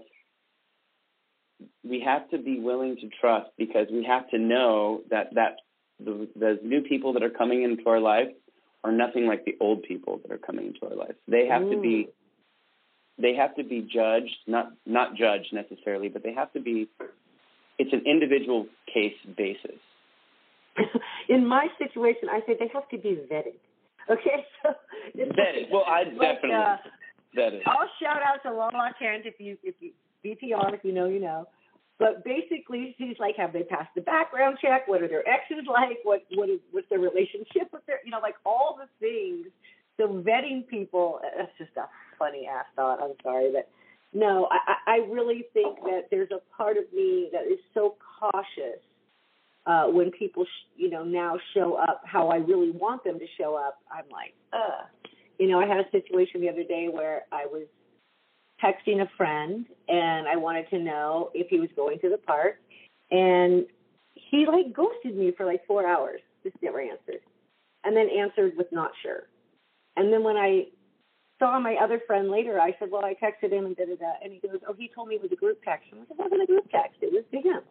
We 1.84 2.02
have 2.02 2.30
to 2.32 2.38
be 2.38 2.60
willing 2.60 2.98
to 2.98 3.10
trust 3.21 3.50
because 3.58 3.88
we 3.91 4.04
have 4.04 4.30
to 4.30 4.38
know 4.38 5.02
that 5.10 5.34
that 5.36 5.58
the, 6.00 6.28
the 6.36 6.60
new 6.63 6.82
people 6.82 7.13
that 7.13 7.24
are 7.24 7.30
coming 7.30 7.63
into 7.63 7.88
our 7.88 8.00
life 8.00 8.30
are 8.86 8.91
nothing 8.91 9.26
like 9.26 9.45
the 9.45 9.56
old 9.60 9.84
people 9.84 10.19
that 10.21 10.32
are 10.32 10.38
coming 10.38 10.67
into 10.67 10.86
our 10.86 10.95
life. 10.95 11.15
They 11.28 11.48
have 11.48 11.63
to 11.69 11.82
be 11.82 12.10
they 13.17 13.34
have 13.36 13.56
to 13.56 13.63
be 13.63 13.82
judged, 13.82 14.36
not 14.48 14.74
not 14.86 15.15
judged 15.15 15.54
necessarily, 15.54 16.10
but 16.10 16.24
they 16.24 16.34
have 16.34 16.52
to 16.54 16.60
be 16.60 16.88
it's 17.80 17.93
an 17.93 18.04
individual 18.06 18.67
case 18.93 19.15
basis. 19.36 19.80
In 21.30 21.45
my 21.48 21.67
situation, 21.78 22.30
I 22.30 22.41
say 22.45 22.56
they 22.60 22.69
have 22.74 22.88
to 22.89 22.98
be 22.98 23.17
vetted. 23.32 23.56
Okay, 24.10 24.45
so 24.63 24.69
Vetted. 25.17 25.63
like- 25.63 25.71
Well, 25.71 25.84
I 25.88 26.04
like, 26.04 26.19
definitely 26.19 26.52
uh, 26.56 26.78
vetted. 27.36 27.62
I'll 27.65 27.89
shout 28.02 28.21
out 28.21 28.43
to 28.43 28.52
Lola 28.52 28.91
Kent 29.00 29.26
if 29.26 29.39
you 29.39 29.58
if 29.63 29.76
you 29.80 29.91
BTR 30.24 30.74
if 30.74 30.84
you 30.84 30.91
know 30.91 31.08
you 31.08 31.19
know. 31.19 31.48
But 31.98 32.26
basically, 32.26 32.94
she's 32.98 33.16
like, 33.20 33.38
have 33.38 33.54
they 33.54 33.64
passed 33.64 33.94
the 33.96 34.02
background 34.02 34.58
check? 34.62 34.88
What 34.88 35.02
are 35.02 35.08
their 35.08 35.28
exes 35.28 35.66
like? 35.68 36.00
What 36.04 36.24
what 36.34 36.50
is 36.50 36.60
what's 36.72 36.90
their 36.90 37.00
relationship 37.00 37.72
with 37.72 37.86
their 37.86 38.00
you 38.04 38.12
know 38.12 38.20
like 38.22 38.36
all 38.46 38.78
the 38.78 38.90
things. 39.00 39.48
So 39.98 40.08
vetting 40.08 40.68
people 40.68 41.22
that's 41.38 41.52
just 41.58 41.72
a 41.78 41.88
funny 42.20 42.48
ass 42.48 42.66
thought. 42.76 43.02
I'm 43.02 43.14
sorry, 43.24 43.52
but 43.54 43.70
no, 44.14 44.50
I 44.52 44.94
I 44.94 44.96
really 45.10 45.46
think 45.54 45.80
that 45.84 46.08
there's 46.12 46.32
a 46.32 46.42
part 46.56 46.78
of 46.78 46.84
me 46.94 47.30
that 47.32 47.44
is 47.44 47.60
so 47.74 47.96
cautious 48.20 48.82
uh, 49.66 49.86
when 49.86 50.12
people, 50.12 50.46
sh- 50.46 50.68
you 50.76 50.90
know, 50.90 51.04
now 51.04 51.38
show 51.54 51.76
up 51.76 52.02
how 52.06 52.30
I 52.30 52.38
really 52.38 52.72
want 52.72 53.04
them 53.04 53.20
to 53.20 53.26
show 53.38 53.56
up. 53.56 53.80
I'm 53.92 54.06
like, 54.12 54.34
ugh. 54.54 54.86
You 55.40 55.50
know, 55.50 55.60
I 55.60 55.68
had 55.68 55.80
a 55.80 55.92
situation 55.92 56.42
the 56.42 56.50
other 56.50 56.64
day 56.64 56.88
where 56.92 57.24
I 57.32 57.46
was 57.46 57.68
texting 58.63 59.02
a 59.02 59.10
friend 59.18 59.65
and 59.88 60.28
I 60.28 60.36
wanted 60.36 60.70
to 60.70 60.80
know 60.80 61.32
if 61.34 61.48
he 61.50 61.60
was 61.60 61.70
going 61.76 62.00
to 62.00 62.10
the 62.10 62.18
park, 62.18 62.56
and 63.12 63.65
he 64.13 64.46
like 64.48 64.74
ghosted 64.74 65.15
me 65.15 65.32
for 65.36 65.46
like 65.46 65.65
four 65.68 65.88
hours, 65.88 66.22
just 66.44 66.56
never 66.62 66.82
answered, 66.82 67.22
and 67.84 67.96
then 67.96 68.08
answered 68.10 68.54
with 68.58 68.72
not 68.72 68.91
sure. 69.04 69.28
And 69.96 70.12
then 70.12 70.24
when 70.24 70.38
I 70.38 70.68
saw 71.39 71.60
my 71.60 71.76
other 71.76 72.02
friend 72.08 72.32
later, 72.32 72.60
I 72.60 72.76
said, 72.80 72.89
well, 72.91 73.06
I 73.06 73.13
texted 73.13 73.52
him 73.52 73.65
and 73.65 73.76
da 73.76 73.86
da 73.86 73.96
da, 73.96 74.13
and 74.24 74.34
he 74.34 74.39
goes, 74.39 74.60
oh, 74.68 74.74
he 74.78 74.89
told 74.94 75.10
me 75.10 75.15
it 75.15 75.22
was 75.22 75.32
a 75.32 75.36
group 75.36 75.62
text. 75.63 75.88
And 75.91 76.02
I 76.02 76.04
said, 76.08 76.15
it 76.18 76.24
wasn't 76.24 76.44
a 76.44 76.46
group 76.48 76.70
text. 76.72 76.98
It 77.02 77.12
was 77.12 77.24
to 77.32 77.38
him. 77.48 77.62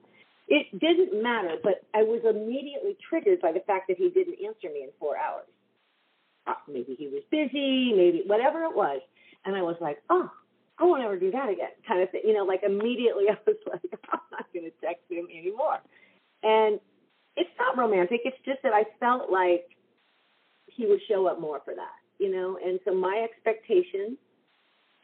It 0.47 0.66
didn't 0.79 1.23
matter, 1.23 1.57
but 1.62 1.85
I 1.94 2.03
was 2.03 2.20
immediately 2.29 2.97
triggered 3.09 3.40
by 3.40 3.53
the 3.53 3.64
fact 3.66 3.88
that 3.88 3.97
he 3.97 4.11
didn't 4.11 4.37
answer 4.44 4.68
me 4.73 4.85
in 4.85 4.90
four 5.01 5.16
hours. 5.16 5.49
Uh, 6.47 6.53
maybe 6.68 6.94
he 6.99 7.09
was 7.09 7.23
busy, 7.31 7.94
maybe 7.97 8.23
whatever 8.27 8.64
it 8.64 8.77
was. 8.77 9.01
And 9.47 9.57
I 9.57 9.62
was 9.62 9.77
like, 9.81 9.99
oh, 10.11 10.31
I 10.79 10.85
won't 10.85 11.03
ever 11.03 11.19
do 11.19 11.31
that 11.31 11.49
again, 11.49 11.71
kind 11.87 12.03
of 12.03 12.11
thing. 12.11 12.23
You 12.25 12.35
know, 12.35 12.45
like 12.45 12.63
immediately 12.65 13.25
I 13.31 13.37
was 13.47 13.57
like, 13.67 14.01
I'm 14.13 14.21
not 14.33 14.47
going 14.53 14.65
to 14.65 14.73
text 14.85 15.05
him 15.09 15.29
anymore. 15.33 15.79
And 16.43 16.81
it's 17.37 17.51
not 17.59 17.77
romantic. 17.77 18.21
It's 18.25 18.37
just 18.45 18.63
that 18.63 18.73
I 18.73 18.85
felt 19.01 19.31
like 19.31 19.67
he 20.67 20.87
would 20.87 21.01
show 21.09 21.27
up 21.27 21.41
more 21.41 21.61
for 21.65 21.75
that, 21.75 21.97
you 22.19 22.31
know. 22.31 22.59
And 22.65 22.81
so 22.85 22.95
my 22.95 23.27
expectation 23.29 24.17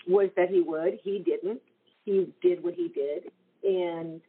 was 0.07 0.31
that 0.37 0.49
he 0.51 0.61
would. 0.61 0.99
He 1.03 1.19
didn't. 1.19 1.61
He 2.05 2.33
did 2.43 2.63
what 2.63 2.75
he 2.75 2.89
did, 2.89 3.31
and 3.63 4.21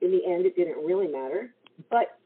in 0.00 0.10
the 0.12 0.22
end, 0.24 0.46
it 0.46 0.54
didn't 0.54 0.84
really 0.84 1.08
matter. 1.08 1.50
But 1.90 2.18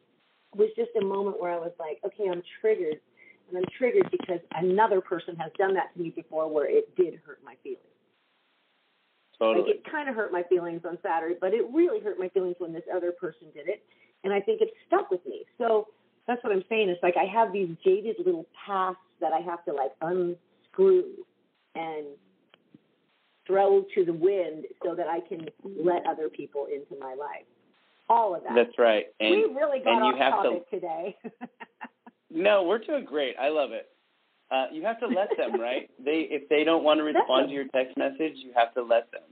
it 0.52 0.58
was 0.58 0.68
just 0.76 0.90
a 1.00 1.04
moment 1.04 1.40
where 1.40 1.50
I 1.50 1.56
was 1.56 1.72
like, 1.78 1.98
okay, 2.04 2.28
I'm 2.30 2.42
triggered, 2.60 3.00
and 3.48 3.56
I'm 3.56 3.64
triggered 3.78 4.10
because 4.10 4.40
another 4.54 5.00
person 5.00 5.36
has 5.36 5.50
done 5.58 5.74
that 5.74 5.94
to 5.94 6.00
me 6.00 6.10
before, 6.10 6.52
where 6.52 6.68
it 6.68 6.94
did 6.96 7.18
hurt 7.24 7.40
my 7.44 7.54
feelings. 7.62 7.80
Totally. 9.40 9.66
Like 9.66 9.76
it 9.76 9.90
kind 9.90 10.08
of 10.08 10.14
hurt 10.14 10.32
my 10.32 10.42
feelings 10.44 10.82
on 10.86 10.98
Saturday, 11.02 11.34
but 11.40 11.54
it 11.54 11.64
really 11.72 12.00
hurt 12.00 12.18
my 12.18 12.28
feelings 12.28 12.56
when 12.58 12.72
this 12.72 12.84
other 12.94 13.10
person 13.10 13.48
did 13.54 13.68
it, 13.68 13.82
and 14.22 14.32
I 14.32 14.40
think 14.40 14.60
it 14.60 14.68
stuck 14.86 15.10
with 15.10 15.24
me. 15.26 15.44
So 15.56 15.88
that's 16.26 16.44
what 16.44 16.52
I'm 16.52 16.64
saying. 16.68 16.90
It's 16.90 17.02
like 17.02 17.16
I 17.16 17.24
have 17.24 17.52
these 17.52 17.74
jaded 17.82 18.16
little 18.24 18.46
pasts 18.66 19.00
that 19.20 19.32
I 19.32 19.40
have 19.40 19.64
to 19.64 19.72
like 19.72 19.92
unscrew 20.02 21.04
and 21.74 22.06
throw 23.46 23.84
to 23.94 24.04
the 24.04 24.12
wind 24.12 24.64
so 24.84 24.94
that 24.94 25.08
I 25.08 25.20
can 25.20 25.48
let 25.82 26.04
other 26.06 26.28
people 26.28 26.66
into 26.66 27.00
my 27.00 27.14
life. 27.14 27.46
All 28.08 28.34
of 28.34 28.42
that. 28.42 28.52
That's 28.54 28.78
right. 28.78 29.06
And 29.20 29.30
we 29.30 29.42
really 29.54 29.78
got 29.78 30.02
and 30.02 30.06
you 30.06 30.12
off 30.12 30.18
have 30.18 30.32
topic 30.32 30.70
today. 30.70 31.16
no, 32.30 32.64
we're 32.64 32.78
doing 32.78 33.04
great. 33.04 33.36
I 33.40 33.48
love 33.48 33.72
it. 33.72 33.88
Uh, 34.50 34.66
you 34.72 34.82
have 34.84 34.98
to 35.00 35.06
let 35.06 35.28
them, 35.36 35.60
right? 35.60 35.90
They 36.04 36.26
if 36.30 36.48
they 36.48 36.64
don't 36.64 36.82
want 36.84 36.98
to 36.98 37.04
respond 37.04 37.48
to 37.48 37.54
your 37.54 37.66
text 37.68 37.96
message, 37.96 38.34
you 38.36 38.52
have 38.56 38.74
to 38.74 38.82
let 38.82 39.10
them. 39.12 39.22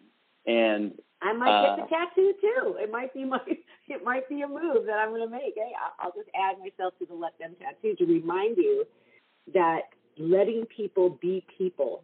And 0.47 0.93
I 1.21 1.33
might 1.33 1.51
Uh, 1.51 1.77
get 1.77 1.89
the 1.89 1.95
tattoo 1.97 2.35
too. 2.41 2.77
It 2.79 2.91
might 2.91 3.13
be 3.13 3.25
my 3.25 3.41
it 3.89 4.05
might 4.05 4.29
be 4.29 4.43
a 4.43 4.49
move 4.49 4.87
that 4.87 4.99
I'm 4.99 5.11
going 5.11 5.23
to 5.23 5.29
make. 5.29 5.55
Hey, 5.57 5.73
I'll 5.99 6.13
just 6.13 6.29
add 6.35 6.59
myself 6.61 6.95
to 7.01 7.07
the 7.07 7.15
let 7.15 7.37
them 7.39 7.57
tattoo 7.61 7.97
to 7.97 8.05
remind 8.07 8.57
you 8.57 8.85
that 9.55 9.83
letting 10.19 10.65
people 10.67 11.11
be 11.21 11.45
people 11.57 12.03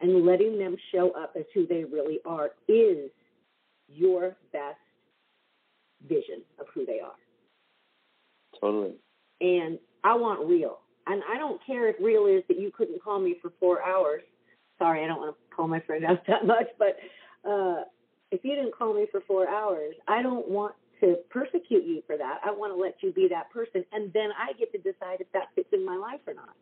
and 0.00 0.26
letting 0.26 0.58
them 0.58 0.76
show 0.92 1.10
up 1.12 1.34
as 1.38 1.44
who 1.54 1.66
they 1.66 1.84
really 1.84 2.18
are 2.24 2.50
is 2.68 3.10
your 3.88 4.36
best 4.52 4.78
vision 6.08 6.42
of 6.58 6.66
who 6.74 6.84
they 6.84 6.98
are. 7.00 7.14
totally. 8.60 8.94
And 9.40 9.78
I 10.04 10.14
want 10.16 10.46
real. 10.48 10.78
And 11.06 11.22
I 11.30 11.36
don't 11.38 11.64
care 11.66 11.88
if 11.88 11.96
real 12.00 12.26
is 12.26 12.42
that 12.48 12.58
you 12.58 12.70
couldn't 12.70 13.02
call 13.02 13.18
me 13.18 13.36
for 13.40 13.52
four 13.58 13.82
hours. 13.82 14.22
sorry, 14.78 15.04
I 15.04 15.06
don't 15.06 15.20
want 15.20 15.36
to 15.36 15.54
call 15.54 15.68
my 15.68 15.80
friend 15.80 16.04
out 16.04 16.24
that 16.28 16.46
much, 16.46 16.68
but 16.78 16.96
uh, 17.48 17.82
if 18.30 18.44
you 18.44 18.54
didn't 18.54 18.74
call 18.74 18.94
me 18.94 19.06
for 19.10 19.20
four 19.26 19.48
hours, 19.48 19.94
I 20.08 20.22
don't 20.22 20.48
want 20.48 20.74
to 21.00 21.16
persecute 21.30 21.84
you 21.84 22.02
for 22.06 22.16
that. 22.16 22.40
I 22.44 22.52
want 22.52 22.72
to 22.72 22.80
let 22.80 22.94
you 23.02 23.12
be 23.12 23.28
that 23.28 23.50
person, 23.50 23.84
and 23.92 24.12
then 24.12 24.30
I 24.38 24.52
get 24.52 24.72
to 24.72 24.78
decide 24.78 25.20
if 25.20 25.30
that 25.32 25.48
fits 25.54 25.68
in 25.72 25.84
my 25.84 25.96
life 25.96 26.20
or 26.26 26.34
not. 26.34 26.54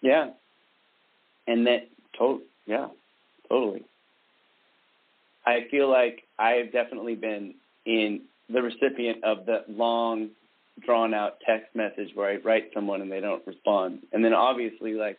Yeah. 0.00 0.30
And 1.46 1.66
that, 1.66 1.88
totally, 2.16 2.44
yeah, 2.66 2.88
totally. 3.48 3.84
I 5.44 5.66
feel 5.70 5.90
like 5.90 6.22
I've 6.38 6.72
definitely 6.72 7.16
been 7.16 7.54
in 7.84 8.22
the 8.48 8.62
recipient 8.62 9.24
of 9.24 9.46
the 9.46 9.64
long, 9.68 10.30
drawn 10.80 11.14
out 11.14 11.38
text 11.46 11.74
message 11.74 12.10
where 12.14 12.30
I 12.30 12.36
write 12.36 12.70
someone 12.74 13.02
and 13.02 13.10
they 13.10 13.20
don't 13.20 13.46
respond. 13.46 14.00
And 14.12 14.24
then 14.24 14.32
obviously, 14.32 14.94
like, 14.94 15.18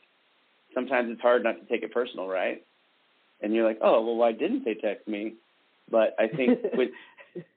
sometimes 0.73 1.09
it's 1.11 1.21
hard 1.21 1.43
not 1.43 1.59
to 1.59 1.65
take 1.65 1.83
it 1.83 1.93
personal, 1.93 2.27
right? 2.27 2.63
And 3.41 3.53
you're 3.53 3.67
like, 3.67 3.79
oh, 3.81 4.03
well, 4.03 4.15
why 4.15 4.31
didn't 4.31 4.65
they 4.65 4.75
text 4.75 5.07
me? 5.07 5.35
But 5.89 6.15
I 6.19 6.27
think 6.27 6.59
with 6.73 6.89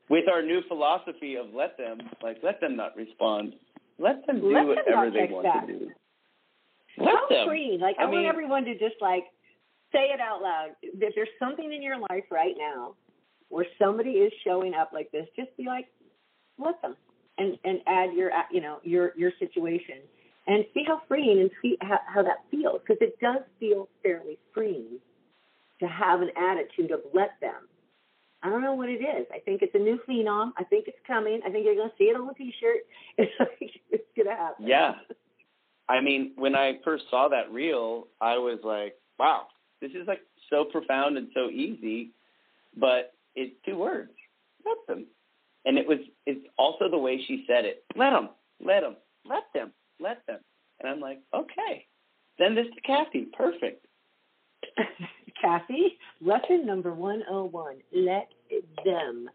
with 0.09 0.29
our 0.29 0.43
new 0.43 0.61
philosophy 0.69 1.37
of 1.37 1.47
let 1.53 1.77
them, 1.77 1.99
like, 2.23 2.39
let 2.43 2.61
them 2.61 2.77
not 2.77 2.97
respond, 2.97 3.55
let 3.99 4.27
them 4.27 4.41
do 4.41 4.55
Let 4.55 4.67
whatever 4.67 5.11
not 5.11 5.13
they 5.13 5.33
want 5.33 5.45
back. 5.45 5.67
to 5.67 5.73
do. 5.79 5.91
How 6.99 7.05
Let 7.05 7.47
them. 7.47 7.81
Like 7.81 7.97
I, 7.99 8.05
I 8.05 8.07
want 8.07 8.27
everyone 8.27 8.65
to 8.65 8.73
just 8.73 8.97
like 9.01 9.25
say 9.93 10.11
it 10.13 10.21
out 10.21 10.43
loud. 10.43 10.71
If 10.83 11.15
there's 11.15 11.29
something 11.39 11.73
in 11.73 11.83
your 11.83 11.99
life 11.99 12.25
right 12.31 12.55
now 12.57 12.95
where 13.49 13.67
somebody 13.79 14.11
is 14.11 14.33
showing 14.45 14.75
up 14.75 14.91
like 14.93 15.11
this, 15.13 15.27
just 15.37 15.57
be 15.57 15.65
like, 15.67 15.87
let 16.59 16.81
them, 16.83 16.97
and 17.39 17.59
and 17.65 17.81
add 17.87 18.15
your 18.15 18.31
you 18.51 18.61
know 18.61 18.79
your 18.83 19.13
your 19.17 19.33
situation, 19.39 19.99
and 20.47 20.65
see 20.75 20.85
how 20.87 21.03
freeing 21.09 21.41
and 21.41 21.51
see 21.63 21.77
how, 21.81 21.99
how 22.07 22.23
that 22.23 22.45
feels 22.51 22.81
because 22.81 22.99
it 23.01 23.19
does 23.21 23.43
feel 23.59 23.89
fairly 24.03 24.39
freeing 24.55 24.99
to 25.81 25.87
have 25.87 26.21
an 26.23 26.31
attitude 26.37 26.91
of 26.91 27.01
let 27.13 27.39
them. 27.41 27.69
I 28.43 28.51
don't 28.51 28.63
know 28.63 28.75
what 28.75 28.89
it 28.89 29.01
is. 29.01 29.27
I 29.35 29.41
think 29.41 29.63
it's 29.63 29.75
a 29.75 29.79
new 29.79 29.99
phenom. 30.09 30.53
I 30.57 30.65
think 30.65 30.87
it's 30.87 30.99
coming. 31.07 31.41
I 31.45 31.51
think 31.51 31.65
you're 31.65 31.75
going 31.75 31.89
to 31.89 31.95
see 31.99 32.05
it 32.05 32.17
on 32.17 32.27
the 32.27 32.35
T-shirt. 32.35 32.87
It's 33.19 33.33
like 33.41 33.71
it's 33.91 34.05
going 34.15 34.29
to 34.29 34.35
happen. 34.35 34.67
Yeah. 34.67 34.93
I 35.89 36.01
mean, 36.01 36.33
when 36.37 36.55
I 36.55 36.75
first 36.85 37.05
saw 37.11 37.29
that 37.29 37.51
reel, 37.51 38.09
I 38.21 38.39
was 38.39 38.59
like, 38.63 38.95
wow, 39.19 39.47
this 39.81 39.91
is 39.93 40.07
like 40.07 40.21
so 40.51 40.65
profound 40.65 41.17
and 41.17 41.29
so 41.35 41.49
easy, 41.51 42.11
but 42.77 43.15
it's 43.35 43.55
two 43.65 43.79
words. 43.79 44.11
Let 44.65 44.77
them. 44.87 45.07
And 45.67 45.77
it 45.77 45.87
was, 45.87 45.99
it's 46.25 46.47
also 46.59 46.89
the 46.89 46.99
way 46.99 47.21
she 47.27 47.45
said 47.47 47.65
it. 47.65 47.85
Let 47.95 48.11
them, 48.11 48.31
let 48.65 48.81
them, 48.83 48.97
let 49.29 49.45
them, 49.53 49.73
let 50.01 50.25
them. 50.27 50.39
And 50.81 50.89
I'm 50.89 51.01
like, 51.01 51.21
okay, 51.35 51.87
send 52.39 52.57
this 52.57 52.67
to 52.75 52.81
Kathy. 52.81 53.27
Perfect. 53.37 53.85
Kathy, 55.41 55.99
lesson 56.21 56.65
number 56.65 56.95
101 56.95 57.77
let 57.93 58.29
them. 58.85 59.29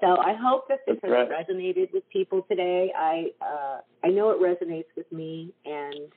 So 0.00 0.16
I 0.18 0.34
hope 0.34 0.68
that 0.68 0.80
this 0.86 0.98
has 1.02 1.10
resonated 1.10 1.92
with 1.92 2.08
people 2.10 2.42
today. 2.48 2.92
I 2.96 3.26
uh, 3.40 3.80
I 4.04 4.08
know 4.08 4.30
it 4.30 4.40
resonates 4.40 4.94
with 4.96 5.10
me, 5.10 5.52
and 5.64 6.12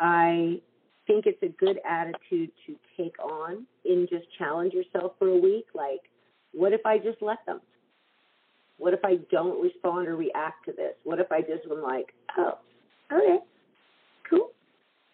I 0.00 0.60
think 1.06 1.26
it's 1.26 1.42
a 1.42 1.48
good 1.48 1.80
attitude 1.88 2.50
to 2.66 2.76
take 2.96 3.18
on 3.18 3.66
in 3.84 4.06
just 4.10 4.26
challenge 4.38 4.74
yourself 4.74 5.12
for 5.18 5.28
a 5.28 5.36
week. 5.36 5.66
Like, 5.74 6.00
what 6.52 6.72
if 6.72 6.84
I 6.84 6.98
just 6.98 7.22
let 7.22 7.44
them? 7.46 7.60
What 8.82 8.94
if 8.94 9.04
I 9.04 9.14
don't 9.30 9.62
respond 9.62 10.08
or 10.08 10.16
react 10.16 10.64
to 10.64 10.72
this? 10.72 10.94
What 11.04 11.20
if 11.20 11.30
I 11.30 11.40
just 11.40 11.70
am 11.70 11.84
like, 11.84 12.12
oh, 12.36 12.58
okay, 13.12 13.38
cool, 14.28 14.50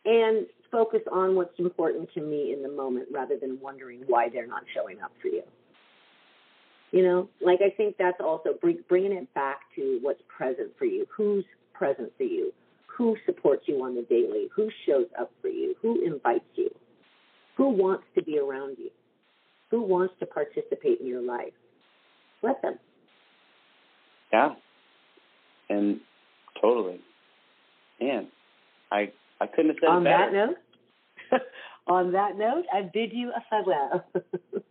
and 0.06 0.46
focus 0.72 1.02
on 1.12 1.34
what's 1.34 1.52
important 1.58 2.08
to 2.14 2.22
me 2.22 2.54
in 2.54 2.62
the 2.62 2.70
moment 2.70 3.08
rather 3.12 3.36
than 3.38 3.58
wondering 3.60 4.04
why 4.06 4.30
they're 4.30 4.46
not 4.46 4.62
showing 4.74 5.02
up 5.02 5.12
for 5.20 5.28
you. 5.28 5.42
You 6.92 7.02
know, 7.02 7.28
like 7.42 7.58
I 7.60 7.68
think 7.68 7.96
that's 7.98 8.20
also 8.20 8.54
bring, 8.58 8.78
bringing 8.88 9.12
it 9.12 9.32
back 9.34 9.60
to 9.76 9.98
what's 10.00 10.22
present 10.34 10.70
for 10.78 10.86
you. 10.86 11.04
Who's 11.14 11.44
present 11.74 12.10
for 12.16 12.22
you? 12.22 12.54
Who 12.96 13.18
supports 13.26 13.64
you 13.66 13.84
on 13.84 13.94
the 13.94 14.02
daily? 14.08 14.48
Who 14.56 14.70
shows 14.86 15.08
up 15.20 15.30
for 15.42 15.48
you? 15.48 15.74
Who 15.82 16.06
invites 16.06 16.48
you? 16.54 16.70
Who 17.58 17.68
wants 17.68 18.04
to 18.14 18.22
be 18.22 18.38
around 18.38 18.78
you? 18.78 18.88
Who 19.70 19.82
wants 19.82 20.14
to 20.20 20.26
participate 20.26 21.00
in 21.00 21.06
your 21.06 21.20
life? 21.20 21.52
Let 22.42 22.62
them. 22.62 22.78
Yeah. 24.32 24.54
And 25.68 26.00
totally. 26.60 27.00
Man, 28.00 28.28
I, 28.90 29.12
I 29.40 29.46
couldn't 29.46 29.70
have 29.70 29.76
said 29.80 29.88
on 29.88 30.06
it 30.06 30.10
better. 30.10 30.30
that 30.30 31.32
note, 31.32 31.42
on 31.86 32.12
that 32.12 32.36
note, 32.36 32.64
I 32.72 32.82
bid 32.82 33.12
you 33.12 33.30
a 33.30 33.42
farewell. 33.50 34.04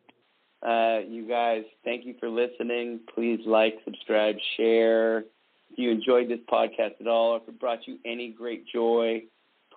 Uh, 0.65 0.99
you 1.07 1.27
guys, 1.27 1.63
thank 1.85 2.05
you 2.05 2.15
for 2.19 2.29
listening. 2.29 2.99
Please 3.13 3.39
like, 3.45 3.75
subscribe, 3.85 4.35
share. 4.57 5.19
If 5.19 5.77
you 5.77 5.91
enjoyed 5.91 6.29
this 6.29 6.39
podcast 6.51 6.99
at 6.99 7.07
all, 7.07 7.33
or 7.33 7.37
if 7.37 7.47
it 7.47 7.59
brought 7.59 7.87
you 7.87 7.99
any 8.05 8.29
great 8.29 8.65
joy, 8.67 9.23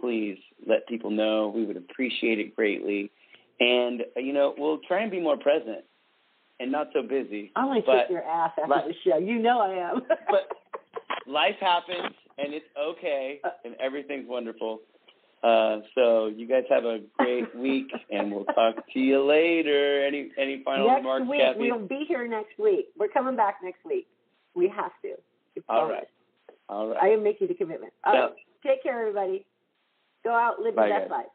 please 0.01 0.39
let 0.67 0.89
people 0.89 1.11
know. 1.11 1.53
We 1.55 1.65
would 1.65 1.77
appreciate 1.77 2.39
it 2.39 2.57
greatly. 2.57 3.11
And, 3.61 4.03
uh, 4.17 4.21
you 4.21 4.33
know, 4.33 4.55
we'll 4.57 4.79
try 4.79 5.03
and 5.03 5.11
be 5.11 5.21
more 5.21 5.37
present 5.37 5.85
and 6.61 6.71
not 6.71 6.89
so 6.93 7.03
busy. 7.03 7.51
I'm 7.57 7.67
gonna 7.67 7.81
kick 7.83 8.11
your 8.11 8.23
ass 8.23 8.53
after 8.57 8.69
but- 8.69 8.87
the 8.87 8.95
show. 9.05 9.19
You 9.19 9.39
know 9.39 9.61
I 9.61 9.91
am. 9.91 10.03
But 10.29 10.49
life 11.27 11.57
happens 11.61 12.15
and 12.39 12.55
it's 12.55 12.67
okay 12.79 13.41
and 13.65 13.75
everything's 13.81 14.29
wonderful. 14.29 14.81
Uh, 15.43 15.79
so 15.95 16.27
you 16.27 16.47
guys 16.47 16.65
have 16.69 16.85
a 16.85 16.99
great 17.19 17.55
week 17.67 17.91
and 18.11 18.31
we'll 18.31 18.45
talk 18.45 18.75
to 18.93 18.99
you 19.01 19.25
later. 19.25 20.05
Any 20.07 20.31
any 20.39 20.63
final 20.63 20.87
next 20.87 20.99
remarks, 20.99 21.27
week 21.29 21.41
Kathy? 21.41 21.59
we'll 21.71 21.87
be 21.89 22.05
here 22.07 22.29
next 22.29 22.59
week. 22.59 22.87
We're 22.99 23.09
coming 23.09 23.37
back 23.37 23.57
next 23.63 23.85
week. 23.85 24.07
We 24.55 24.69
have 24.69 24.93
to. 25.03 25.15
We 25.57 25.63
All 25.69 25.87
promise. 25.89 26.05
I 27.03 27.09
am 27.09 27.23
making 27.25 27.49
the 27.49 27.55
commitment. 27.55 27.93
All 28.05 28.15
Yeah. 28.15 28.21
right. 28.21 28.33
Take 28.65 28.83
care, 28.83 29.01
everybody. 29.01 29.47
Go 30.23 30.31
out, 30.31 30.61
live 30.61 30.75
your 30.77 30.89
best 30.89 31.11
life. 31.11 31.27